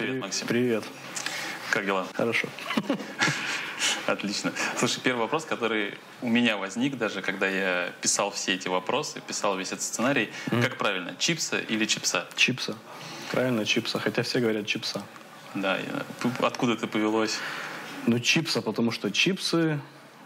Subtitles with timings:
[0.00, 0.46] Привет, Максим.
[0.46, 0.84] Привет.
[1.70, 2.06] Как дела?
[2.14, 2.48] Хорошо.
[4.06, 4.50] Отлично.
[4.78, 5.92] Слушай, первый вопрос, который
[6.22, 10.30] у меня возник даже, когда я писал все эти вопросы, писал весь этот сценарий.
[10.46, 10.62] Mm.
[10.62, 12.26] Как правильно, чипса или чипса?
[12.34, 12.78] Чипса.
[13.30, 13.98] Правильно, чипса.
[13.98, 15.02] Хотя все говорят чипса.
[15.54, 15.78] Да.
[16.38, 17.38] Откуда ты повелось?
[18.06, 19.78] Ну, чипса, потому что чипсы,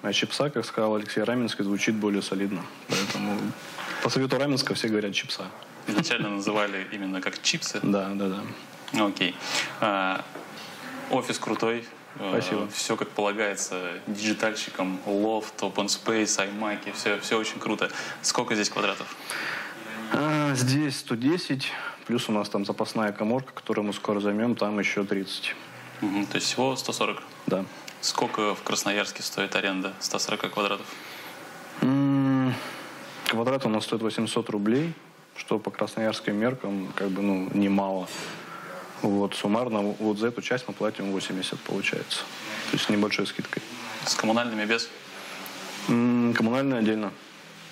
[0.03, 2.65] а чипса, как сказал Алексей Раменский, звучит более солидно.
[2.89, 3.41] Поэтому
[4.05, 5.47] по совету Раменского все говорят чипса.
[5.87, 7.81] Изначально называли именно как чипсы?
[7.83, 9.07] Да, да, да.
[9.07, 9.35] Окей.
[9.81, 10.23] А,
[11.11, 11.87] офис крутой,
[12.17, 12.69] Спасибо.
[12.69, 17.91] Все как полагается digital щикам, лофт, open space, iMac, все, все очень круто.
[18.21, 19.17] Сколько здесь квадратов?
[20.13, 21.73] А, здесь 110,
[22.07, 25.57] плюс у нас там запасная коморка, которую мы скоро займем, там еще 30.
[26.03, 27.23] Угу, то есть всего 140?
[27.47, 27.65] Да.
[28.03, 30.87] Сколько в Красноярске стоит аренда 140 квадратов?
[33.35, 34.95] Квадрат у нас стоит 800 рублей,
[35.37, 38.07] что по красноярским меркам как бы ну немало.
[39.03, 42.21] Вот, суммарно вот за эту часть мы платим 80, получается.
[42.71, 43.61] То есть с небольшой скидкой.
[44.07, 44.89] С коммунальными без?
[45.89, 47.11] М-м, коммунальные отдельно.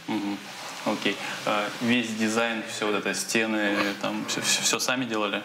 [0.08, 0.94] Угу.
[0.94, 1.16] Окей.
[1.46, 5.44] А, весь дизайн, все вот это, стены, там, все, все, все сами делали?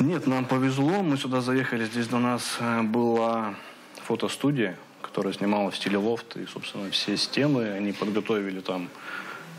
[0.00, 1.04] Нет, нам повезло.
[1.04, 1.84] Мы сюда заехали.
[1.84, 3.54] Здесь до нас э, была
[4.02, 4.76] фотостудия,
[5.16, 6.36] которая снимала в стиле лофт.
[6.36, 8.90] И, собственно, все стены они подготовили там,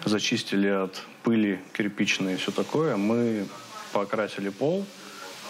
[0.06, 2.96] зачистили от пыли кирпичные и все такое.
[2.96, 3.48] Мы
[3.92, 4.86] покрасили пол,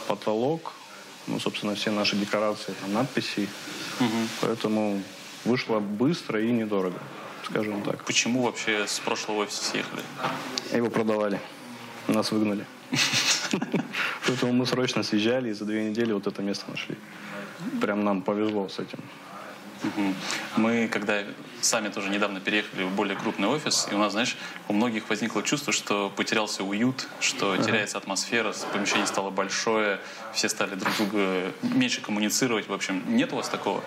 [0.07, 0.71] потолок,
[1.27, 3.49] ну, собственно, все наши декорации, там, надписи.
[3.99, 4.07] Угу.
[4.39, 5.03] Поэтому
[5.43, 6.99] вышло быстро и недорого,
[7.43, 8.05] скажем так.
[8.05, 10.03] Почему вообще с прошлого офиса съехали?
[10.73, 11.41] Его продавали.
[12.07, 12.65] Нас выгнали.
[14.25, 16.95] Поэтому мы срочно съезжали и за две недели вот это место нашли.
[17.81, 18.99] Прям нам повезло с этим.
[20.55, 21.23] Мы, когда
[21.61, 25.43] сами тоже недавно переехали в более крупный офис, и у нас, знаешь, у многих возникло
[25.43, 27.63] чувство, что потерялся уют, что ага.
[27.63, 29.99] теряется атмосфера, помещение стало большое,
[30.33, 32.67] все стали друг друга меньше коммуницировать.
[32.67, 33.83] В общем, нет у вас такого?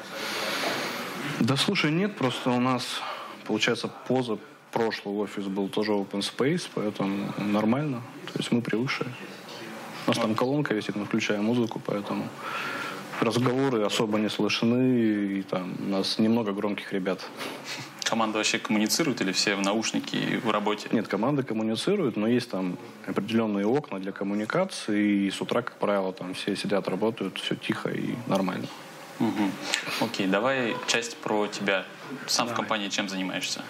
[1.40, 3.00] Да слушай, нет, просто у нас,
[3.46, 4.38] получается, поза
[4.72, 8.02] прошлый офис был тоже open space, поэтому нормально.
[8.26, 9.12] То есть мы привыкшие.
[10.06, 12.28] У нас там колонка висит, мы включаем музыку, поэтому
[13.22, 17.20] разговоры особо не слышны, и там у нас немного громких ребят.
[18.04, 20.88] Команда вообще коммуницирует или все в наушнике в работе?
[20.90, 22.76] Нет, команда коммуницирует, но есть там
[23.06, 27.90] определенные окна для коммуникации, и с утра, как правило, там все сидят, работают, все тихо
[27.90, 28.66] и нормально.
[29.20, 29.50] Угу.
[30.00, 31.84] Окей, давай часть про тебя.
[32.26, 32.54] Сам давай.
[32.54, 33.62] в компании чем занимаешься?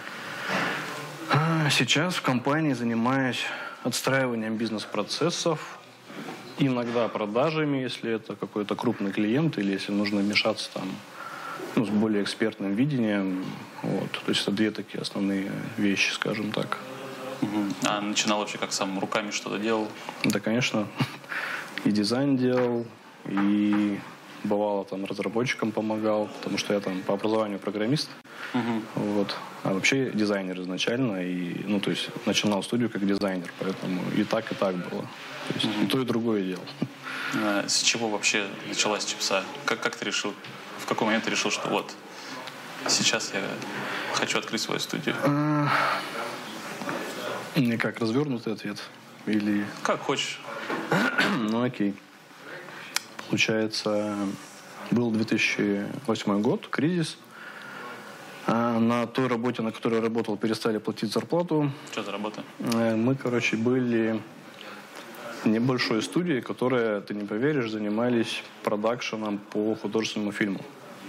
[1.30, 3.44] А, сейчас в компании занимаюсь
[3.82, 5.79] отстраиванием бизнес-процессов,
[6.58, 10.88] иногда продажами, если это какой-то крупный клиент или если нужно вмешаться там
[11.76, 13.44] ну, с более экспертным видением.
[13.82, 14.10] Вот.
[14.10, 16.78] То есть это две такие основные вещи, скажем так.
[17.42, 17.64] Угу.
[17.84, 19.88] А начинал вообще как сам руками что-то делал?
[20.24, 20.86] Да, конечно.
[21.84, 22.84] И дизайн делал,
[23.26, 23.98] и
[24.44, 28.10] бывало там разработчикам помогал, потому что я там по образованию программист.
[28.54, 29.04] Угу.
[29.06, 29.36] Вот.
[29.62, 34.50] А вообще дизайнер изначально, и, ну, то есть начинал студию как дизайнер, поэтому и так,
[34.52, 35.06] и так было.
[35.50, 35.86] То есть угу.
[35.88, 36.64] то, и другое делал.
[37.34, 39.44] А с чего вообще началась чипса?
[39.64, 40.32] Как, как ты решил,
[40.78, 41.92] в какой момент ты решил, что вот,
[42.88, 43.42] сейчас я
[44.14, 45.16] хочу открыть свою студию?
[45.24, 45.68] А,
[47.56, 48.80] не как развернутый ответ?
[49.26, 49.66] Или...
[49.82, 50.40] Как хочешь.
[51.38, 51.94] ну, окей.
[53.28, 54.16] Получается,
[54.92, 57.18] был 2008 год, кризис.
[58.46, 61.72] А на той работе, на которой я работал, перестали платить зарплату.
[61.90, 62.42] Что за работа?
[62.58, 64.20] Э, мы, короче, были
[65.44, 70.60] небольшой студией, которая, ты не поверишь, занимались продакшеном по художественному фильму.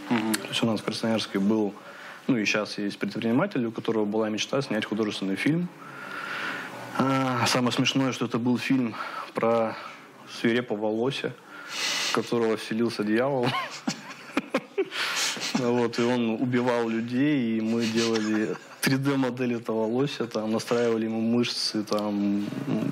[0.09, 0.33] Угу.
[0.33, 1.73] То есть у нас в Красноярске был,
[2.27, 5.67] ну и сейчас есть предприниматель, у которого была мечта снять художественный фильм.
[6.97, 8.95] А, самое смешное, что это был фильм
[9.33, 9.75] про
[10.39, 11.33] свирепого лося,
[12.09, 13.47] в которого вселился дьявол.
[15.55, 21.83] Вот, и он убивал людей, и мы делали 3D-модель этого лося, там, настраивали ему мышцы,
[21.83, 22.45] там,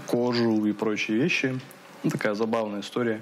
[0.05, 1.59] кожу и прочие вещи.
[2.03, 3.21] Ну, такая забавная история.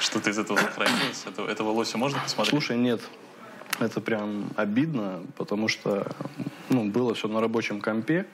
[0.00, 1.24] Что-то из этого сохранилось?
[1.26, 2.50] Этого, этого лося можно посмотреть?
[2.50, 3.00] Слушай, нет.
[3.78, 6.10] Это прям обидно, потому что
[6.70, 8.26] ну, было все на рабочем компе.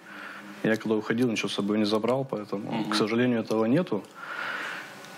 [0.62, 2.91] Я когда уходил, ничего с собой не забрал, поэтому, угу.
[2.91, 4.05] к сожалению, этого нету.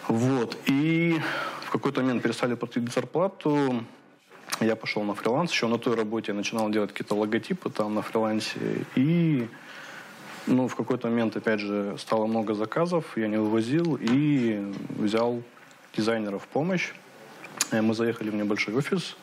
[0.09, 0.57] Вот.
[0.67, 1.21] И
[1.67, 3.85] в какой-то момент перестали платить зарплату.
[4.61, 5.53] Я пошел на фриланс.
[5.53, 8.59] Еще на той работе я начинал делать какие-то логотипы там на фрилансе.
[8.97, 9.49] И
[10.47, 15.43] ну, в какой-то момент, опять же, стало много заказов, я не вывозил и взял
[15.97, 16.93] дизайнера в помощь.
[17.71, 19.17] И мы заехали в небольшой офис.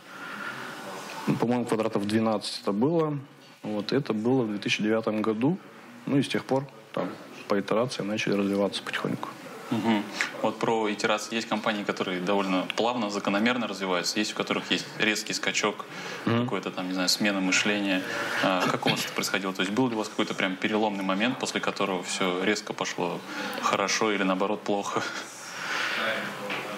[1.39, 3.17] По-моему, квадратов 12 это было.
[3.63, 5.57] Вот это было в 2009 году.
[6.05, 7.09] Ну и с тех пор там
[7.47, 9.29] по итерации начали развиваться потихоньку.
[9.71, 10.03] Угу.
[10.43, 15.33] Вот про итерации есть компании, которые довольно плавно, закономерно развиваются, есть у которых есть резкий
[15.33, 15.85] скачок,
[16.25, 16.43] угу.
[16.43, 18.03] какой-то там, не знаю, смена мышления.
[18.43, 19.53] А, как у вас это происходило?
[19.53, 23.19] То есть был ли у вас какой-то прям переломный момент, после которого все резко пошло
[23.61, 25.01] хорошо или наоборот плохо?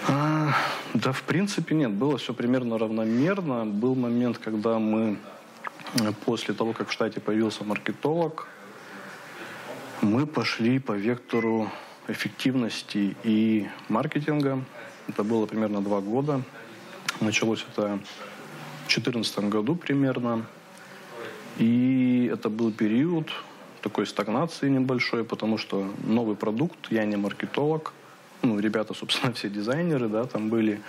[0.08, 0.54] А,
[0.94, 1.90] да, в принципе, нет.
[1.90, 3.66] Было все примерно равномерно.
[3.66, 5.18] Был момент, когда мы
[5.94, 8.48] э, после того, как в штате появился маркетолог,
[10.00, 11.70] мы пошли по вектору
[12.08, 14.64] эффективности и маркетинга.
[15.06, 16.42] Это было примерно два года.
[17.20, 17.98] Началось это
[18.84, 20.46] в 2014 году примерно.
[21.58, 23.30] И это был период
[23.82, 27.92] такой стагнации небольшой, потому что новый продукт, я не маркетолог,
[28.42, 30.80] ну, ребята, собственно, все дизайнеры, да, там были.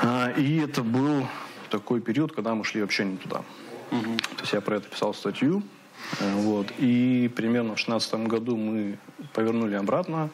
[0.00, 1.26] А, и это был
[1.70, 3.42] такой период, когда мы шли вообще не туда.
[3.90, 4.16] Угу.
[4.36, 5.62] То есть я про это писал статью,
[6.20, 6.68] вот.
[6.78, 8.98] И примерно в 2016 году мы
[9.32, 10.30] повернули обратно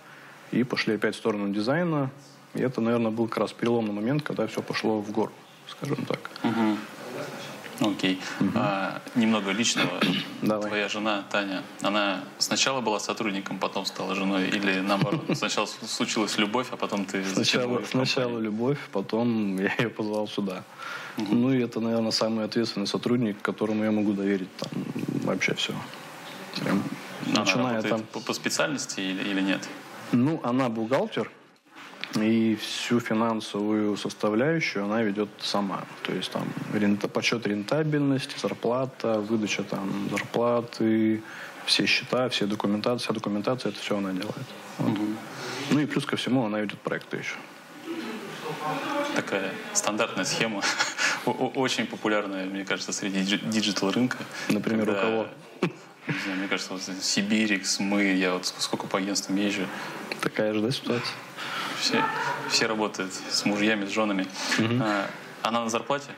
[0.50, 2.10] и пошли опять в сторону дизайна.
[2.54, 5.32] И это, наверное, был как раз переломный момент, когда все пошло в гору,
[5.68, 6.30] скажем так.
[6.42, 6.76] Угу.
[7.80, 8.20] Окей.
[8.40, 8.50] Угу.
[8.54, 10.00] А, немного личного.
[10.42, 10.68] Давай.
[10.68, 16.68] Твоя жена Таня, она сначала была сотрудником, потом стала женой, или наоборот, сначала случилась любовь,
[16.70, 20.64] а потом ты сначала, сначала любовь, потом я ее позвал сюда.
[21.18, 21.34] Угу.
[21.34, 24.70] Ну и это, наверное, самый ответственный сотрудник, которому я могу доверить там
[25.24, 25.74] вообще все.
[26.60, 26.82] Прям,
[27.26, 28.02] она начиная там...
[28.02, 29.68] по, по специальности или, или нет?
[30.12, 31.30] Ну, она бухгалтер,
[32.14, 35.84] и всю финансовую составляющую она ведет сама.
[36.02, 41.22] То есть там рента, подсчет рентабельности, зарплата, выдача там зарплаты,
[41.66, 44.46] все счета, все документации, вся документация, это все она делает.
[44.78, 44.92] Вот.
[44.92, 45.06] Угу.
[45.70, 47.36] Ну и плюс ко всему она ведет проекты еще.
[49.14, 50.62] Такая стандартная схема
[51.26, 54.18] очень популярная, мне кажется, среди digital рынка.
[54.48, 55.28] Например, когда, у кого?
[56.06, 59.66] Не знаю, мне кажется, вот Сибирикс, мы, я вот сколько по агентствам езжу.
[60.22, 61.14] Такая же, да, ситуация?
[61.80, 62.02] Все,
[62.50, 64.26] все работают с мужьями, с женами.
[64.58, 64.74] Угу.
[64.80, 65.10] А,
[65.42, 66.10] она на зарплате?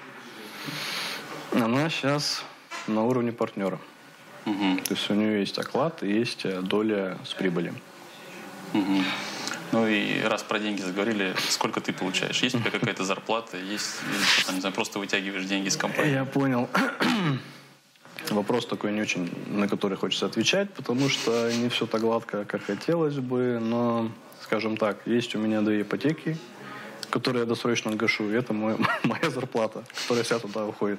[1.52, 2.42] Она сейчас
[2.86, 3.78] на уровне партнера.
[4.46, 4.80] Угу.
[4.84, 7.74] То есть у нее есть оклад и есть э, доля с прибыли.
[8.72, 9.02] Угу.
[9.72, 12.42] Ну и раз про деньги заговорили, сколько ты получаешь?
[12.42, 13.56] Есть у тебя какая-то зарплата?
[13.56, 14.00] Есть,
[14.46, 16.12] там, не знаю, просто вытягиваешь деньги из компании?
[16.12, 16.68] Я понял.
[18.30, 22.64] Вопрос такой не очень, на который хочется отвечать, потому что не все так гладко, как
[22.64, 24.10] хотелось бы, но,
[24.50, 26.36] скажем так, есть у меня две ипотеки,
[27.08, 30.98] которые я досрочно гашу, это мой, моя зарплата, которая вся туда уходит.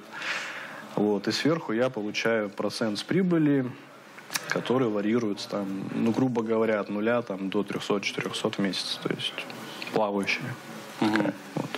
[0.95, 1.27] Вот.
[1.27, 3.69] И сверху я получаю процент с прибыли,
[4.48, 9.00] которые варьируются там, ну, грубо говоря, от нуля там, до 300-400 в месяц.
[9.03, 9.33] То есть
[9.92, 10.56] плавающие.
[11.01, 11.12] Угу.
[11.12, 11.69] Такая, вот.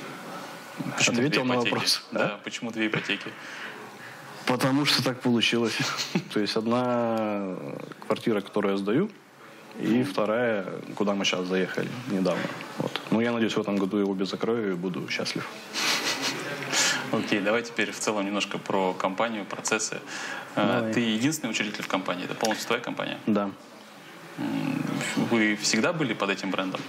[0.95, 2.05] Почему Ответил на вопрос.
[2.11, 2.19] Да?
[2.19, 3.31] да, почему две ипотеки?
[4.45, 5.79] Потому что так получилось.
[6.33, 7.55] То есть одна
[8.05, 9.09] квартира, которую я сдаю,
[9.79, 10.65] и вторая,
[10.95, 12.43] куда мы сейчас заехали недавно.
[12.77, 13.01] Вот.
[13.11, 15.47] Ну, я надеюсь, в этом году я обе закрою и буду счастлив.
[17.11, 19.99] Окей, давай теперь в целом немножко про компанию, процессы.
[20.55, 20.93] А, давай.
[20.93, 23.19] Ты единственный учредитель в компании, это полностью твоя компания?
[23.27, 23.51] Да.
[25.29, 26.81] Вы всегда были под этим брендом?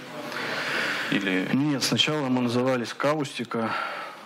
[1.11, 1.47] Или...
[1.53, 3.71] Нет, сначала мы назывались Каустика.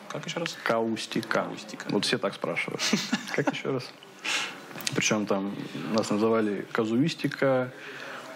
[0.07, 0.57] Как еще раз?
[0.63, 1.43] Каустика.
[1.43, 1.85] Каустика.
[1.89, 2.81] Вот все так спрашивают.
[3.35, 3.89] Как еще раз?
[4.95, 5.53] Причем там
[5.93, 7.71] нас называли казуистика,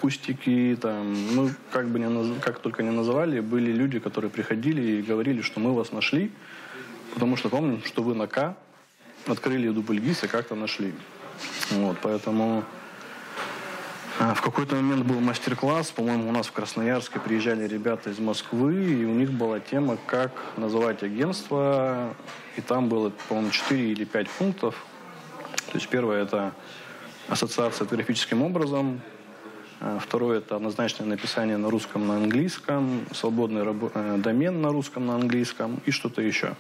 [0.04, 5.02] кустики, там, ну, как бы не, как только не называли, были люди, которые приходили и
[5.02, 6.30] говорили, что мы вас нашли,
[7.14, 8.56] Потому что помним, что вы на К
[9.28, 10.94] открыли дубльгиз и как-то нашли.
[11.72, 12.64] Вот, поэтому
[14.20, 18.84] а, в какой-то момент был мастер-класс, по-моему, у нас в Красноярске приезжали ребята из Москвы,
[18.84, 22.16] и у них была тема, как называть агентство,
[22.58, 24.76] и там было, по-моему, 4 или 5 пунктов.
[25.72, 26.54] То есть первое– это
[27.28, 29.02] ассоциация графическим образом,
[30.00, 33.64] второе– это однозначное написание на русском, на английском, свободный
[33.94, 36.56] э, домен на русском, на английском и что-то еще.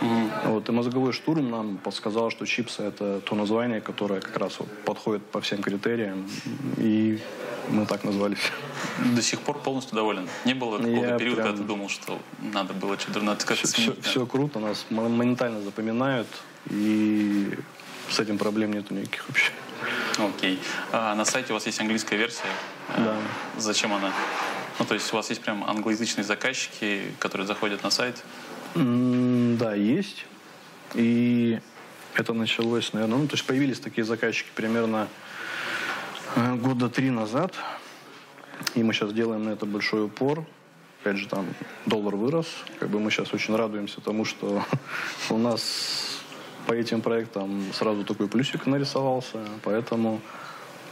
[0.00, 0.48] Mm-hmm.
[0.50, 4.68] Вот, и мозговой штурм нам подсказал, что чипсы– это то название, которое как раз вот
[4.84, 6.28] подходит по всем критериям.
[6.76, 7.18] И
[7.68, 8.52] мы так назвались.
[9.14, 10.28] До сих пор полностью доволен?
[10.44, 11.34] Не было такого периода, прям...
[11.36, 14.00] когда ты думал, что надо было что-то надо как-то все, сменить?
[14.02, 16.28] Все, все круто, нас моментально запоминают,
[16.70, 17.54] и
[18.08, 19.52] с этим проблем нету никаких вообще.
[20.18, 20.60] Окей.
[20.92, 22.48] А на сайте у вас есть английская версия.
[22.88, 23.16] А, да.
[23.60, 24.12] Зачем она?
[24.78, 28.22] Ну, то есть у вас есть прям англоязычные заказчики, которые заходят на сайт?
[28.74, 30.26] Mm, да, есть.
[30.94, 31.60] И
[32.14, 35.08] это началось, наверное, ну, то есть появились такие заказчики примерно
[36.34, 37.54] э, года три назад.
[38.74, 40.44] И мы сейчас делаем на это большой упор.
[41.00, 41.46] Опять же, там
[41.84, 42.46] доллар вырос.
[42.80, 44.64] Как бы мы сейчас очень радуемся тому, что
[45.30, 46.15] у нас
[46.66, 50.20] по этим проектам сразу такой плюсик нарисовался, поэтому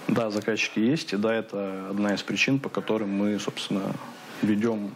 [0.07, 3.95] Да, заказчики есть, и да, это одна из причин, по которым мы, собственно,
[4.43, 4.91] ведем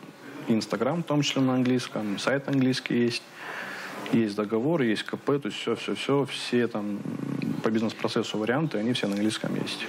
[0.48, 3.22] Инстаграм, в том числе на английском, сайт английский есть,
[4.12, 7.00] есть договор, есть КП, то есть все, все, там
[7.62, 9.86] по бизнес-процессу варианты, они все на английском есть.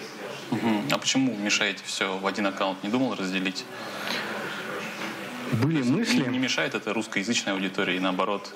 [0.51, 0.83] Угу.
[0.91, 2.81] А почему мешаете все в один аккаунт?
[2.83, 3.65] Не думал разделить?
[5.51, 6.21] Были мысли.
[6.23, 8.53] Не, не мешает это русскоязычной аудитории и наоборот?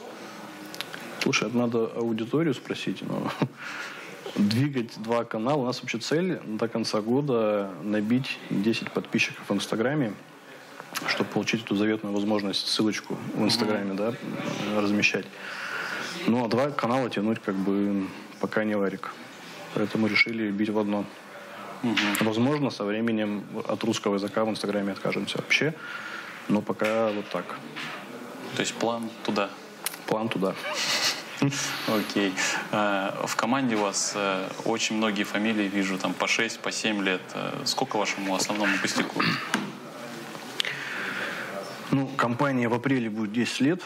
[1.24, 3.32] Слушай, надо аудиторию спросить, но
[4.36, 5.62] двигать два канала.
[5.62, 10.16] У нас вообще цель до конца года набить 10 подписчиков в Инстаграме,
[11.08, 14.14] чтобы получить эту заветную возможность ссылочку в Инстаграме, да,
[14.76, 15.26] размещать.
[16.28, 18.06] Ну, а два канала тянуть как бы
[18.42, 19.14] пока не варик.
[19.76, 21.06] Поэтому решили бить в одно.
[21.84, 22.26] Угу.
[22.26, 25.74] Возможно, со временем от русского языка в Инстаграме откажемся вообще,
[26.50, 27.46] но пока вот так.
[28.58, 29.50] То есть план туда?
[30.06, 30.54] План туда.
[31.88, 32.34] Окей.
[32.72, 37.04] А, в команде у вас э, очень многие фамилии, вижу, там по 6, по 7
[37.04, 37.22] лет.
[37.34, 39.22] Э, сколько вашему основному костяку?
[41.92, 43.82] Ну, компания в апреле будет 10 лет.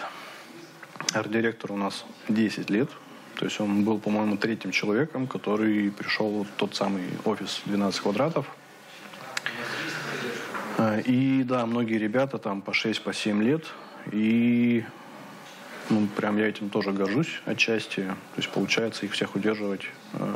[1.13, 2.89] Арт-директор у нас 10 лет.
[3.35, 8.47] То есть он был, по-моему, третьим человеком, который пришел в тот самый офис 12 квадратов.
[11.05, 13.65] И да, многие ребята там по 6, по 7 лет.
[14.11, 14.83] И
[15.89, 18.01] ну, прям я этим тоже горжусь отчасти.
[18.01, 19.81] То есть получается их всех удерживать
[20.13, 20.35] э,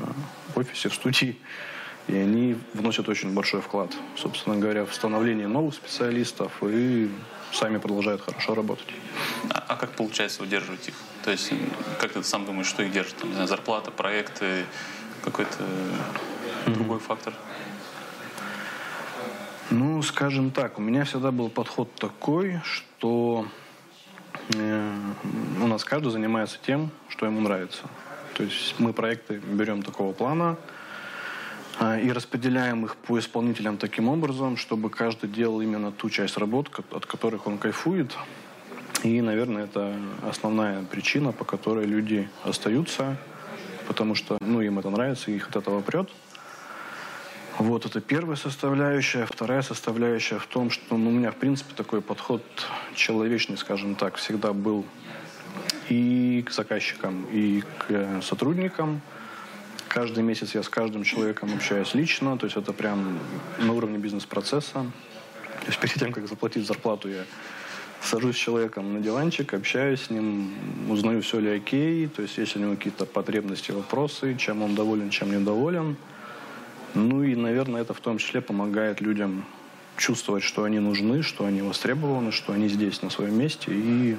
[0.54, 1.38] в офисе, в студии.
[2.08, 7.12] И они вносят очень большой вклад, собственно говоря, в становление новых специалистов и
[7.54, 8.88] сами продолжают хорошо работать.
[9.50, 10.96] А, а как получается удерживать их?
[11.24, 11.54] То есть,
[12.00, 13.16] как ты сам думаешь, что их держит?
[13.18, 14.66] Там, не знаю, зарплата, проекты,
[15.24, 16.74] какой-то mm-hmm.
[16.74, 17.34] другой фактор?
[19.70, 23.46] Ну, скажем так, у меня всегда был подход такой, что
[24.54, 27.84] у нас каждый занимается тем, что ему нравится.
[28.36, 30.58] То есть мы проекты берем такого плана
[31.80, 36.70] э, и распределяем их по исполнителям таким образом, чтобы каждый делал именно ту часть работ,
[36.92, 38.12] от которых он кайфует,
[39.04, 43.18] и, наверное, это основная причина, по которой люди остаются,
[43.88, 46.10] потому что ну, им это нравится, их от этого прет.
[47.60, 49.26] Вот это первая составляющая.
[49.26, 52.42] Вторая составляющая в том, что ну, у меня, в принципе, такой подход
[52.96, 54.86] человечный, скажем так, всегда был
[55.90, 59.02] и к заказчикам, и к сотрудникам.
[59.90, 63.20] Каждый месяц я с каждым человеком общаюсь лично, то есть это прям
[63.60, 64.86] на уровне бизнес-процесса.
[65.60, 67.26] То есть перед тем, как заплатить зарплату, я
[68.02, 70.54] сажусь с человеком на диванчик, общаюсь с ним,
[70.90, 75.10] узнаю, все ли окей, то есть есть у него какие-то потребности, вопросы, чем он доволен,
[75.10, 75.98] чем недоволен.
[76.94, 79.46] Ну и, наверное, это в том числе помогает людям
[79.98, 83.72] чувствовать, что они нужны, что они востребованы, что они здесь, на своем месте.
[83.72, 84.18] И,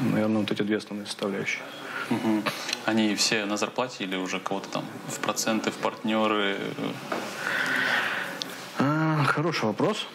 [0.00, 1.62] наверное, вот эти две основные составляющие.
[2.10, 2.42] Угу.
[2.86, 6.56] Они все на зарплате или уже кого-то там в проценты, в партнеры?
[8.78, 10.06] А, хороший вопрос.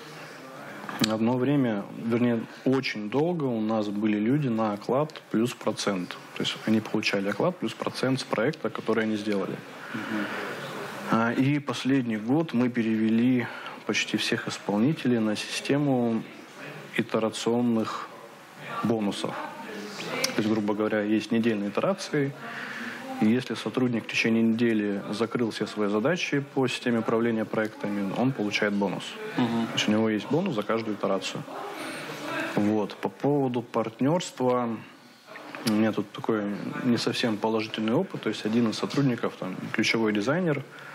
[1.09, 6.17] Одно время, вернее, очень долго у нас были люди на оклад плюс процент.
[6.35, 9.55] То есть они получали оклад плюс процент с проекта, который они сделали.
[9.93, 10.56] Угу.
[11.37, 13.47] И последний год мы перевели
[13.85, 16.21] почти всех исполнителей на систему
[16.97, 18.09] итерационных
[18.83, 19.33] бонусов.
[20.35, 22.33] То есть, грубо говоря, есть недельные итерации,
[23.21, 28.33] и если сотрудник в течение недели закрыл все свои задачи по системе управления проектами, он
[28.33, 29.05] получает бонус.
[29.37, 29.45] Угу.
[29.47, 31.41] То есть у него есть бонус за каждую итерацию.
[32.55, 32.95] Вот.
[32.97, 34.69] По поводу партнерства,
[35.67, 36.43] у меня тут такой
[36.83, 38.21] не совсем положительный опыт.
[38.21, 40.87] То есть один из сотрудников, там, ключевой дизайнер, а,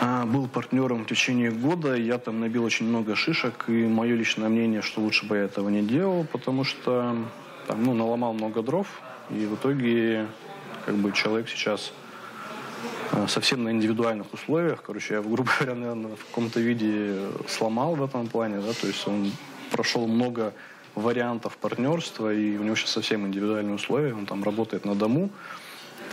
[0.00, 1.94] был партнером в течение года.
[1.94, 3.64] Я там набил очень много шишек.
[3.68, 7.16] И мое личное мнение, что лучше бы я этого не делал, потому что
[7.66, 8.86] там, ну, наломал много дров.
[9.30, 10.26] И в итоге
[10.86, 11.92] как бы человек сейчас
[13.12, 14.82] э, совсем на индивидуальных условиях.
[14.82, 17.16] Короче, я, грубо говоря, наверное, в каком-то виде
[17.46, 19.30] сломал в этом плане, да, то есть он
[19.70, 20.52] прошел много
[20.94, 25.30] вариантов партнерства, и у него сейчас совсем индивидуальные условия, он там работает на дому,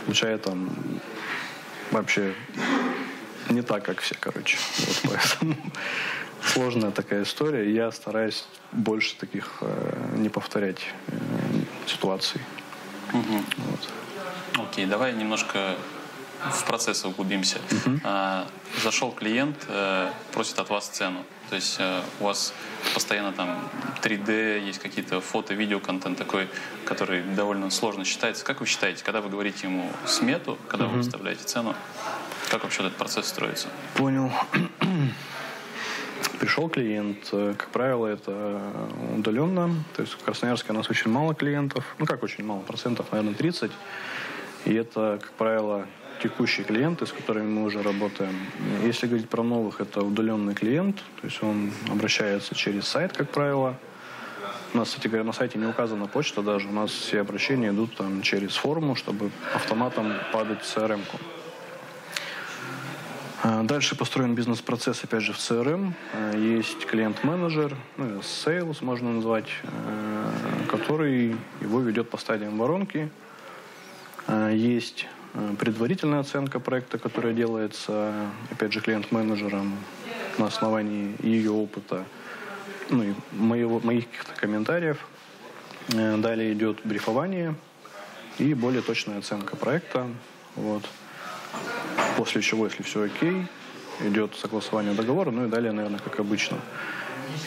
[0.04, 0.70] получает там
[1.90, 2.34] вообще
[3.52, 4.58] не так, как все, короче.
[4.78, 5.56] Вот поэтому
[6.42, 7.72] сложная такая история.
[7.72, 11.16] Я стараюсь больше таких э, не повторять э,
[11.86, 12.40] ситуаций.
[13.12, 13.44] Угу.
[13.56, 13.88] Вот.
[14.68, 15.76] Окей, давай немножко
[16.50, 17.58] в процесс углубимся.
[17.68, 18.00] Uh-huh.
[18.04, 18.46] А,
[18.82, 21.24] зашел клиент, а, просит от вас цену.
[21.50, 22.52] То есть а, у вас
[22.94, 23.58] постоянно там
[24.02, 26.48] 3D, есть какие-то фото, видео, контент такой,
[26.84, 28.44] который довольно сложно считается.
[28.44, 30.90] Как вы считаете, когда вы говорите ему смету, когда uh-huh.
[30.90, 31.74] вы выставляете цену,
[32.48, 33.68] как вообще этот процесс строится?
[33.94, 34.30] Понял.
[36.40, 38.60] Пришел клиент, э, как правило, это
[39.16, 39.74] удаленно.
[39.94, 41.84] То есть в Красноярске у нас очень мало клиентов.
[41.98, 43.70] Ну как очень мало, процентов, наверное, 30.
[44.64, 45.86] И это, как правило,
[46.22, 48.34] текущие клиенты, с которыми мы уже работаем.
[48.84, 53.76] Если говорить про новых, это удаленный клиент, то есть он обращается через сайт, как правило.
[54.74, 56.68] У нас, кстати говоря, на сайте не указана почта даже.
[56.68, 61.18] У нас все обращения идут там через форму, чтобы автоматом падать в CRM-ку.
[63.40, 65.92] А, дальше построен бизнес-процесс, опять же, в CRM.
[66.12, 70.32] А, есть клиент-менеджер, ну, sales можно назвать, а,
[70.68, 73.10] который его ведет по стадиям воронки.
[74.52, 75.06] Есть
[75.58, 78.12] предварительная оценка проекта, которая делается,
[78.50, 79.78] опять же, клиент-менеджером
[80.36, 82.04] на основании ее опыта,
[82.90, 84.98] ну и моего, моих каких-то комментариев.
[85.88, 87.54] Далее идет брифование
[88.38, 90.08] и более точная оценка проекта.
[90.56, 90.82] Вот.
[92.18, 93.46] После чего, если все окей,
[94.00, 96.58] идет согласование договора, ну и далее, наверное, как обычно.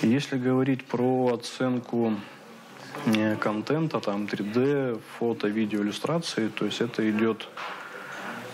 [0.02, 2.14] Если говорить про оценку
[3.06, 7.50] э, контента, там 3D, фото, видео, иллюстрации, то есть это идет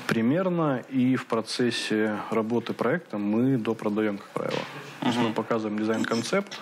[0.08, 4.64] примерно, и в процессе работы проекта мы допродаем, как правило.
[5.02, 6.58] То есть мы показываем дизайн-концепт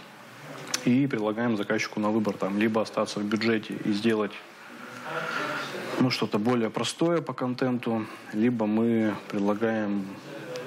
[0.84, 4.34] и предлагаем заказчику на выбор там либо остаться в бюджете и сделать
[6.06, 10.06] ну, что-то более простое по контенту, либо мы предлагаем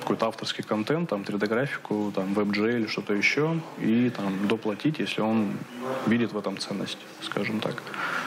[0.01, 5.53] какой-то авторский контент, там 3D-графику, там WebGL или что-то еще, и там доплатить, если он
[6.07, 7.81] видит в этом ценность, скажем так.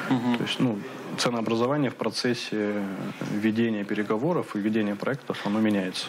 [0.09, 0.37] Угу.
[0.37, 0.79] То есть, ну,
[1.17, 2.81] ценообразование в процессе
[3.29, 6.07] ведения переговоров и ведения проектов, оно меняется.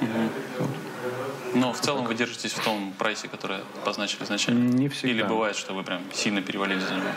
[0.00, 0.66] Угу.
[1.54, 4.68] Но в целом вы держитесь в том прайсе, который позначили изначально?
[4.74, 5.14] Не всегда.
[5.14, 7.08] Или бывает, что вы прям сильно перевалили за него?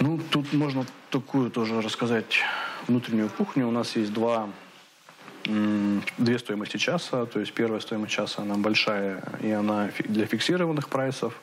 [0.00, 2.40] Ну, тут можно такую тоже рассказать
[2.88, 3.68] внутреннюю кухню.
[3.68, 4.48] У нас есть два
[5.44, 7.26] две стоимости часа.
[7.26, 11.34] То есть первая стоимость часа, она большая, и она для фиксированных прайсов.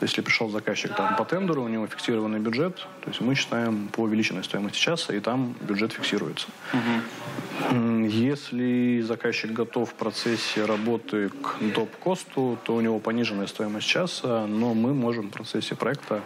[0.00, 4.02] Если пришел заказчик там, по тендеру, у него фиксированный бюджет, то есть мы считаем по
[4.02, 6.46] увеличенной стоимости часа, и там бюджет фиксируется.
[6.72, 8.04] Угу.
[8.04, 14.72] Если заказчик готов в процессе работы к доп-косту, то у него пониженная стоимость часа, но
[14.72, 16.22] мы можем в процессе проекта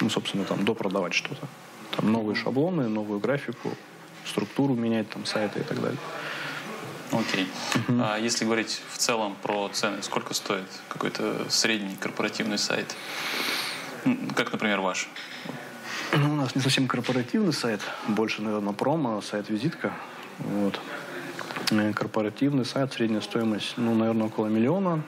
[0.00, 1.46] ну, собственно, там, допродавать что-то.
[1.96, 3.70] Там новые шаблоны, новую графику,
[4.24, 5.98] структуру менять там сайта и так далее.
[7.12, 7.46] Окей.
[7.74, 8.00] Okay.
[8.02, 12.96] А если говорить в целом про цены, сколько стоит какой-то средний корпоративный сайт?
[14.34, 15.08] Как, например, ваш?
[16.12, 19.92] Ну, у нас не совсем корпоративный сайт, больше, наверное, промо, сайт-визитка.
[20.38, 20.80] Вот.
[21.70, 25.02] Э, корпоративный сайт, средняя стоимость, ну, наверное, около миллиона.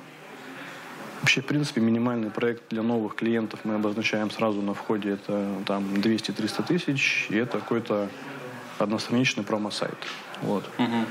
[1.24, 5.12] Вообще, в принципе, минимальный проект для новых клиентов мы обозначаем сразу на входе.
[5.12, 8.10] Это там 200-300 тысяч, и это какой-то
[8.78, 9.96] одностраничный промо-сайт.
[10.42, 10.68] Вот.
[10.76, 11.06] Угу.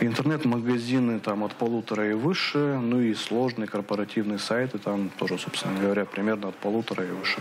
[0.00, 6.06] Интернет-магазины там от полутора и выше, ну и сложные корпоративные сайты там тоже, собственно говоря,
[6.06, 7.40] примерно от полутора и выше.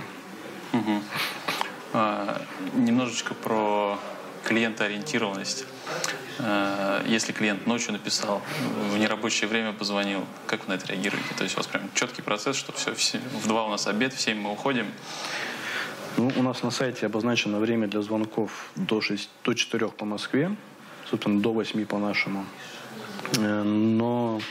[0.74, 1.02] Угу.
[1.94, 2.40] А,
[2.76, 3.98] немножечко про
[4.44, 5.66] клиентоориентированность.
[6.40, 8.42] Э, если клиент ночью написал,
[8.92, 11.34] в нерабочее время позвонил, как вы на это реагируете?
[11.38, 14.14] То есть у вас прям четкий процесс, что все, все в два у нас обед,
[14.14, 14.88] в семь мы уходим.
[16.18, 20.56] Ну, у нас на сайте обозначено время для звонков до, 6, до 4 по Москве,
[21.10, 22.46] собственно, до 8 по нашему.
[23.38, 24.42] Э, но,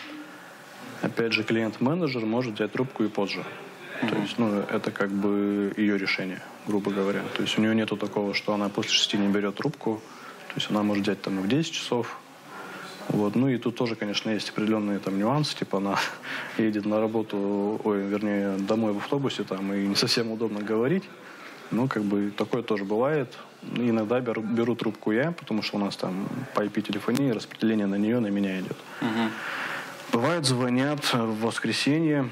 [1.03, 3.45] опять же, клиент-менеджер может взять трубку и позже.
[4.03, 4.09] Mm-hmm.
[4.09, 7.23] То есть, ну, это как бы ее решение, грубо говоря.
[7.37, 10.03] То есть у нее нету такого, что она после шести не берет трубку,
[10.53, 12.19] то есть она может взять там и в 10 часов.
[13.09, 13.35] Вот.
[13.35, 15.97] Ну и тут тоже, конечно, есть определенные там нюансы, типа она
[16.59, 21.05] едет на работу, ой, вернее, домой в автобусе там, и не совсем удобно говорить.
[21.71, 23.35] Ну, как бы такое тоже бывает.
[23.77, 28.21] Иногда беру, беру трубку я, потому что у нас там по IP-телефонии распределение на нее,
[28.21, 28.77] на меня идет.
[29.01, 29.31] Угу.
[30.13, 32.29] Бывает, звонят в воскресенье.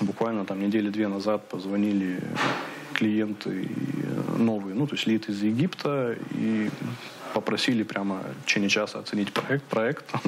[0.00, 2.20] Буквально там недели две назад позвонили
[2.98, 6.68] клиенты э, новые, ну, то есть лид из Египта, и
[7.32, 10.04] попросили прямо в течение часа оценить проект, проект.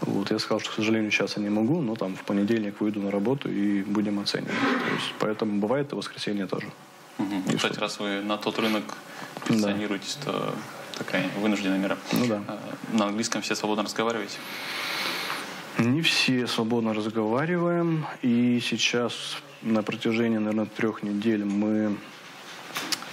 [0.00, 3.00] Вот, я сказал, что, к сожалению, сейчас я не могу, но там в понедельник выйду
[3.00, 4.52] на работу и будем оценивать.
[4.52, 6.68] То есть, поэтому бывает и воскресенье тоже.
[7.18, 7.52] Угу.
[7.52, 8.84] И, кстати, раз вы на тот рынок
[9.44, 10.32] позиционируетесь, да.
[10.32, 10.54] то
[10.98, 11.98] такая вынужденная мера.
[12.12, 12.42] Ну да.
[12.46, 12.58] А,
[12.92, 14.38] на английском все свободно разговариваете?
[15.78, 18.06] Не все свободно разговариваем.
[18.22, 21.96] И сейчас на протяжении, наверное, трех недель мы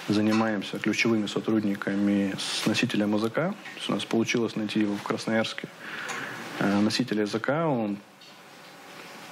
[0.08, 3.50] занимаемся ключевыми сотрудниками с носителем языка.
[3.50, 5.68] То есть у нас получилось найти его в Красноярске.
[6.60, 7.98] Э, носитель языка, он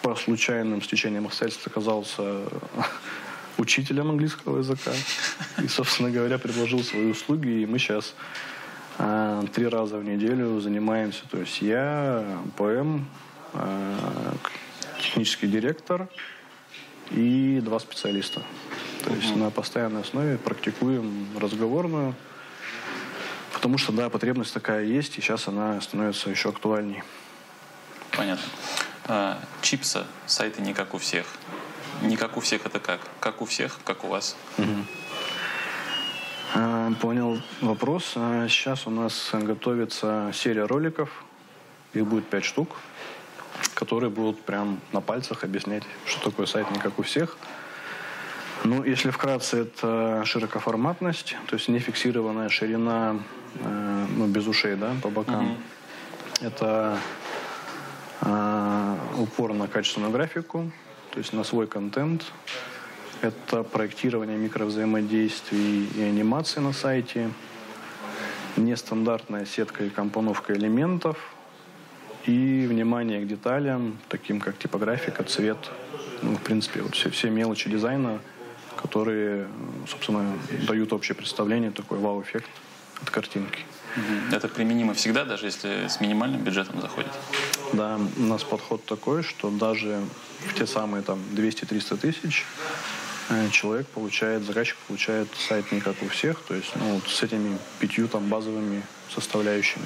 [0.01, 2.45] по случайным стечениям обстоятельств оказался
[3.57, 4.91] учителем английского языка.
[5.63, 7.61] И, собственно говоря, предложил свои услуги.
[7.61, 8.15] И мы сейчас
[8.97, 11.21] э, три раза в неделю занимаемся.
[11.29, 13.01] То есть я, ПМ,
[13.53, 14.33] э,
[14.99, 16.09] технический директор–
[17.13, 18.41] и два специалиста.
[19.05, 22.15] То есть на постоянной основе практикуем разговорную,
[23.63, 27.01] Потому что, да, потребность такая есть, и сейчас она становится еще актуальней.
[28.11, 28.43] Понятно.
[29.05, 31.25] А, чипса, сайты не как у всех.
[32.01, 32.99] Не как у всех это как?
[33.21, 34.35] Как у всех, как у вас?
[34.57, 34.67] Угу.
[36.55, 38.13] А, понял вопрос.
[38.17, 41.23] А, сейчас у нас готовится серия роликов.
[41.93, 42.75] Их будет пять штук,
[43.73, 47.37] которые будут прям на пальцах объяснять, что такое сайт не как у всех.
[48.63, 53.19] Ну, если вкратце, это широкоформатность, то есть нефиксированная ширина,
[53.55, 55.45] э, ну, без ушей, да, по бокам.
[55.45, 56.47] Mm-hmm.
[56.47, 56.97] Это
[58.21, 60.71] э, упор на качественную графику,
[61.11, 62.31] то есть на свой контент.
[63.21, 67.31] Это проектирование микровзаимодействий и анимации на сайте.
[68.55, 71.17] Нестандартная сетка и компоновка элементов.
[72.25, 75.57] И внимание к деталям, таким как типографика, цвет.
[76.21, 78.19] Ну, в принципе, вот все, все мелочи дизайна,
[78.81, 79.47] которые,
[79.87, 82.49] собственно, дают общее представление, такой вау-эффект
[83.01, 83.59] от картинки.
[84.31, 87.11] Это применимо всегда, даже если с минимальным бюджетом заходит?
[87.73, 90.01] Да, у нас подход такой, что даже
[90.47, 92.45] в те самые там 200-300 тысяч
[93.29, 97.21] э, человек получает, заказчик получает сайт не как у всех, то есть ну, вот с
[97.21, 98.81] этими пятью там базовыми
[99.13, 99.85] составляющими.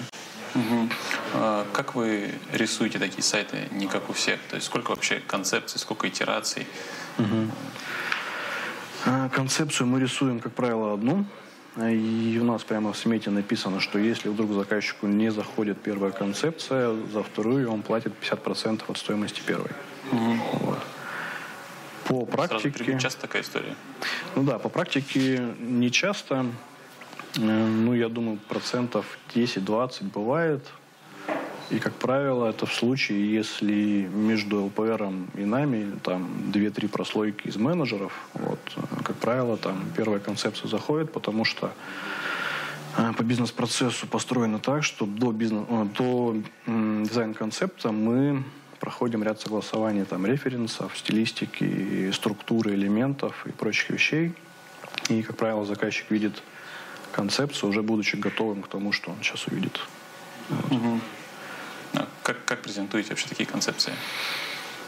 [0.58, 0.89] Угу.
[1.34, 4.39] А как вы рисуете такие сайты не как у всех?
[4.50, 6.65] То есть сколько вообще концепций, сколько итераций?
[7.20, 7.52] Угу.
[9.06, 11.26] А, концепцию мы рисуем, как правило, одну.
[11.80, 16.96] И у нас прямо в смете написано, что если вдруг заказчику не заходит первая концепция,
[17.13, 19.70] за вторую он платит 50% от стоимости первой.
[20.12, 20.38] Угу.
[20.54, 20.80] Вот.
[22.08, 22.84] По практике...
[22.84, 23.76] Сразу часто такая история?
[24.36, 26.48] Ну да, по практике не часто.
[27.36, 30.62] Э, ну, я думаю, процентов 10-20 бывает.
[31.70, 37.58] И, как правило, это в случае, если между ЛПР и нами там 2-3 прослойки из
[37.58, 38.60] менеджеров, вот,
[39.04, 41.74] как правило, там первая концепция заходит, потому что
[42.98, 46.36] э, по бизнес-процессу построено так, что до, бизнес, э, до
[46.68, 48.44] дизайн-концепта мы
[48.80, 54.34] проходим ряд согласований там, референсов, стилистики, структуры элементов и прочих вещей.
[55.10, 56.42] И, как правило, заказчик видит
[57.17, 59.80] концепцию, уже будучи готовым к тому, что он сейчас увидит.
[60.69, 60.99] Угу.
[61.95, 63.93] А как, как презентуете вообще такие концепции?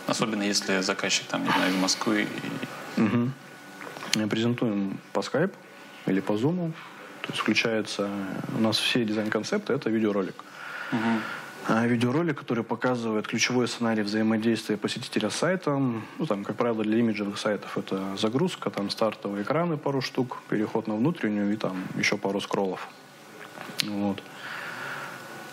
[0.07, 2.27] Особенно если заказчик там, не знаю, из Москвы.
[2.97, 3.01] И...
[3.01, 4.27] Угу.
[4.29, 5.55] Презентуем по скайпу
[6.05, 6.71] или по зуму.
[7.23, 8.09] То есть включается...
[8.57, 10.35] У нас все дизайн-концепты— это видеоролик.
[10.91, 11.11] Угу.
[11.71, 16.03] А видеоролик, который показывает ключевой сценарий взаимодействия посетителя с сайтом.
[16.17, 20.88] Ну, там, как правило, для имиджевых сайтов это загрузка, там стартовые экраны пару штук, переход
[20.88, 22.88] на внутреннюю и там еще пару скроллов.
[23.84, 24.23] Вот.